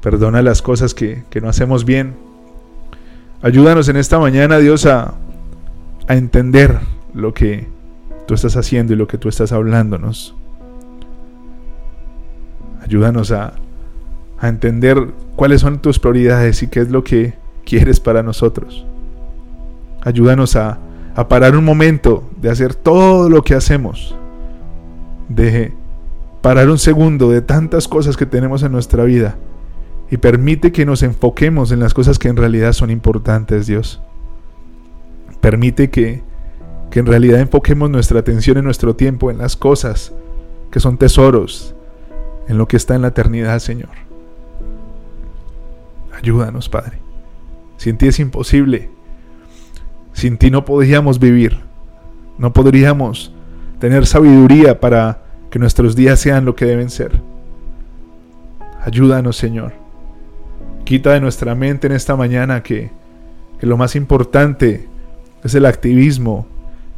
Perdona 0.00 0.40
las 0.40 0.62
cosas 0.62 0.94
que, 0.94 1.24
que 1.28 1.40
no 1.40 1.48
hacemos 1.48 1.84
bien. 1.84 2.14
Ayúdanos 3.42 3.88
en 3.88 3.96
esta 3.96 4.18
mañana, 4.18 4.58
Dios, 4.58 4.86
a, 4.86 5.14
a 6.06 6.16
entender 6.16 6.78
lo 7.12 7.34
que 7.34 7.68
tú 8.26 8.34
estás 8.34 8.56
haciendo 8.56 8.94
y 8.94 8.96
lo 8.96 9.06
que 9.06 9.18
tú 9.18 9.28
estás 9.28 9.52
hablándonos. 9.52 10.34
Ayúdanos 12.90 13.30
a, 13.30 13.52
a 14.40 14.48
entender 14.48 15.12
cuáles 15.36 15.60
son 15.60 15.80
tus 15.80 16.00
prioridades 16.00 16.60
y 16.64 16.66
qué 16.66 16.80
es 16.80 16.90
lo 16.90 17.04
que 17.04 17.34
quieres 17.64 18.00
para 18.00 18.24
nosotros. 18.24 18.84
Ayúdanos 20.02 20.56
a, 20.56 20.80
a 21.14 21.28
parar 21.28 21.56
un 21.56 21.64
momento 21.64 22.28
de 22.42 22.50
hacer 22.50 22.74
todo 22.74 23.28
lo 23.28 23.44
que 23.44 23.54
hacemos, 23.54 24.16
de 25.28 25.72
parar 26.42 26.68
un 26.68 26.78
segundo 26.78 27.30
de 27.30 27.42
tantas 27.42 27.86
cosas 27.86 28.16
que 28.16 28.26
tenemos 28.26 28.64
en 28.64 28.72
nuestra 28.72 29.04
vida 29.04 29.36
y 30.10 30.16
permite 30.16 30.72
que 30.72 30.84
nos 30.84 31.04
enfoquemos 31.04 31.70
en 31.70 31.78
las 31.78 31.94
cosas 31.94 32.18
que 32.18 32.26
en 32.26 32.36
realidad 32.36 32.72
son 32.72 32.90
importantes, 32.90 33.68
Dios. 33.68 34.02
Permite 35.40 35.90
que, 35.90 36.24
que 36.90 36.98
en 36.98 37.06
realidad 37.06 37.38
enfoquemos 37.38 37.88
nuestra 37.88 38.18
atención 38.18 38.58
en 38.58 38.64
nuestro 38.64 38.96
tiempo 38.96 39.30
en 39.30 39.38
las 39.38 39.54
cosas 39.54 40.12
que 40.72 40.80
son 40.80 40.98
tesoros, 40.98 41.76
en 42.48 42.58
lo 42.58 42.68
que 42.68 42.76
está 42.76 42.94
en 42.94 43.02
la 43.02 43.08
eternidad, 43.08 43.58
Señor. 43.58 43.90
Ayúdanos, 46.16 46.68
Padre. 46.68 46.98
Sin 47.76 47.96
ti 47.96 48.08
es 48.08 48.18
imposible. 48.20 48.90
Sin 50.12 50.36
ti 50.36 50.50
no 50.50 50.64
podríamos 50.64 51.18
vivir. 51.18 51.60
No 52.38 52.52
podríamos 52.52 53.32
tener 53.78 54.06
sabiduría 54.06 54.80
para 54.80 55.22
que 55.50 55.58
nuestros 55.58 55.96
días 55.96 56.20
sean 56.20 56.44
lo 56.44 56.54
que 56.54 56.66
deben 56.66 56.90
ser. 56.90 57.20
Ayúdanos, 58.84 59.36
Señor. 59.36 59.72
Quita 60.84 61.12
de 61.12 61.20
nuestra 61.20 61.54
mente 61.54 61.86
en 61.86 61.92
esta 61.92 62.16
mañana 62.16 62.62
que, 62.62 62.90
que 63.58 63.66
lo 63.66 63.76
más 63.76 63.96
importante 63.96 64.88
es 65.44 65.54
el 65.54 65.66
activismo, 65.66 66.46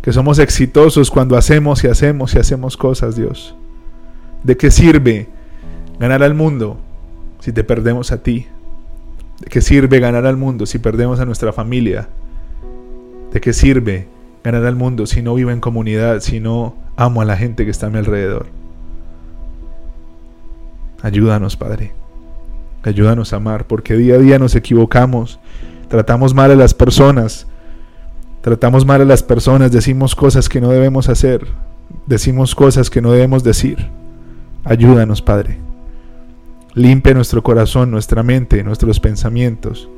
que 0.00 0.12
somos 0.12 0.38
exitosos 0.38 1.11
cuando 1.11 1.37
hacemos 1.37 1.85
y 1.85 1.88
hacemos 1.88 2.35
y 2.35 2.38
hacemos 2.38 2.76
cosas, 2.76 3.16
Dios. 3.16 3.55
¿De 4.42 4.57
qué 4.57 4.70
sirve 4.70 5.28
ganar 6.00 6.22
al 6.22 6.35
mundo 6.35 6.78
si 7.38 7.52
te 7.52 7.62
perdemos 7.62 8.11
a 8.11 8.22
ti? 8.22 8.46
¿De 9.40 9.46
qué 9.48 9.61
sirve 9.61 10.00
ganar 10.00 10.26
al 10.26 10.37
mundo 10.37 10.66
si 10.66 10.78
perdemos 10.78 11.20
a 11.20 11.24
nuestra 11.24 11.52
familia? 11.52 12.09
¿De 13.33 13.40
qué 13.40 13.52
sirve 13.52 14.09
ganar 14.42 14.64
al 14.64 14.74
mundo 14.74 15.07
si 15.07 15.22
no 15.22 15.35
vivo 15.35 15.50
en 15.50 15.61
comunidad, 15.61 16.20
si 16.20 16.40
no 16.40 16.74
amo 16.96 17.22
a 17.22 17.24
la 17.24 17.37
gente 17.37 17.64
que 17.64 17.70
está 17.70 17.87
a 17.87 17.90
mi 17.90 17.98
alrededor? 17.98 18.46
Ayúdanos, 21.02 21.57
Padre. 21.57 21.92
Ayúdanos 22.83 23.33
a 23.33 23.37
amar, 23.37 23.66
porque 23.66 23.96
día 23.96 24.16
a 24.16 24.18
día 24.18 24.38
nos 24.40 24.57
equivocamos, 24.57 25.38
tratamos 25.88 26.35
mal 26.35 26.50
a 26.50 26.57
las 26.57 26.74
personas, 26.74 27.46
tratamos 28.40 28.85
mal 28.85 29.00
a 29.00 29.05
las 29.05 29.22
personas, 29.22 29.70
decimos 29.70 30.16
cosas 30.16 30.48
que 30.48 30.61
no 30.61 30.70
debemos 30.70 31.09
hacer, 31.09 31.46
decimos 32.07 32.57
cosas 32.57 32.90
que 32.90 33.00
no 33.00 33.12
debemos 33.12 33.44
decir. 33.44 33.88
Ayúdanos, 34.64 35.22
Padre. 35.22 35.59
Limpia 36.75 37.14
nuestro 37.14 37.42
corazón, 37.42 37.90
nuestra 37.90 38.22
mente, 38.22 38.62
nuestros 38.64 39.01
pensamientos. 39.01 39.88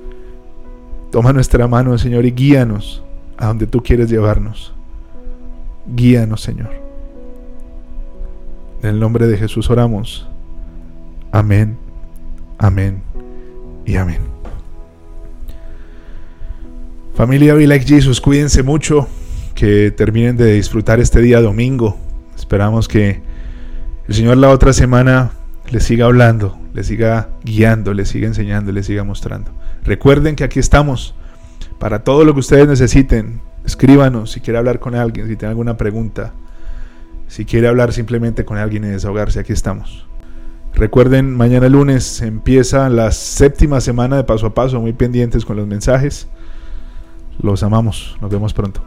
Toma 1.13 1.33
nuestra 1.33 1.69
mano, 1.69 1.97
Señor, 1.99 2.25
y 2.25 2.33
guíanos 2.33 3.03
a 3.37 3.47
donde 3.47 3.67
tú 3.67 3.83
quieres 3.83 4.11
llevarnos. 4.11 4.75
Guíanos, 5.87 6.41
Señor. 6.41 6.71
En 8.83 8.91
el 8.91 9.01
nombre 9.01 9.27
de 9.27 9.37
Jesús 9.37 9.71
oramos. 9.71 10.27
Amén, 11.31 11.77
amén 12.59 13.03
y 13.87 13.97
amén. 13.97 14.19
Familia 17.15 17.55
Be 17.55 17.67
Like 17.67 17.87
Jesus, 17.87 18.21
cuídense 18.21 18.63
mucho, 18.63 19.07
que 19.55 19.93
terminen 19.93 20.37
de 20.37 20.55
disfrutar 20.55 20.99
este 20.99 21.21
día 21.21 21.41
domingo. 21.41 21.97
Esperamos 22.37 22.89
que 22.89 23.23
el 24.09 24.15
Señor 24.15 24.37
la 24.37 24.51
otra 24.51 24.73
semana 24.73 25.31
les 25.71 25.85
siga 25.85 26.07
hablando, 26.07 26.59
les 26.75 26.87
siga 26.87 27.31
guiando, 27.43 27.95
les 27.95 28.09
siga 28.09 28.27
enseñando, 28.27 28.71
les 28.73 28.87
siga 28.87 29.05
mostrando. 29.05 29.51
Recuerden 29.85 30.37
que 30.37 30.45
aquí 30.45 30.59
estamos 30.59 31.15
para 31.79 32.05
todo 32.05 32.25
lo 32.25 32.35
que 32.35 32.41
ustedes 32.41 32.69
necesiten. 32.69 33.41
Escríbanos 33.65 34.33
si 34.33 34.41
quiere 34.41 34.59
hablar 34.59 34.79
con 34.79 34.95
alguien, 34.95 35.27
si 35.27 35.37
tiene 35.37 35.51
alguna 35.51 35.77
pregunta, 35.77 36.35
si 37.29 37.45
quiere 37.45 37.67
hablar 37.69 37.93
simplemente 37.93 38.45
con 38.45 38.59
alguien 38.59 38.85
y 38.85 38.89
desahogarse, 38.89 39.41
aquí 39.41 39.53
estamos. 39.53 40.07
Recuerden, 40.75 41.35
mañana 41.35 41.69
lunes 41.69 42.21
empieza 42.21 42.89
la 42.91 43.11
séptima 43.13 43.81
semana 43.81 44.17
de 44.17 44.25
paso 44.25 44.47
a 44.47 44.55
paso, 44.55 44.81
muy 44.81 44.93
pendientes 44.93 45.45
con 45.45 45.57
los 45.57 45.67
mensajes. 45.67 46.29
Los 47.41 47.63
amamos, 47.63 48.17
nos 48.21 48.31
vemos 48.31 48.53
pronto. 48.53 48.83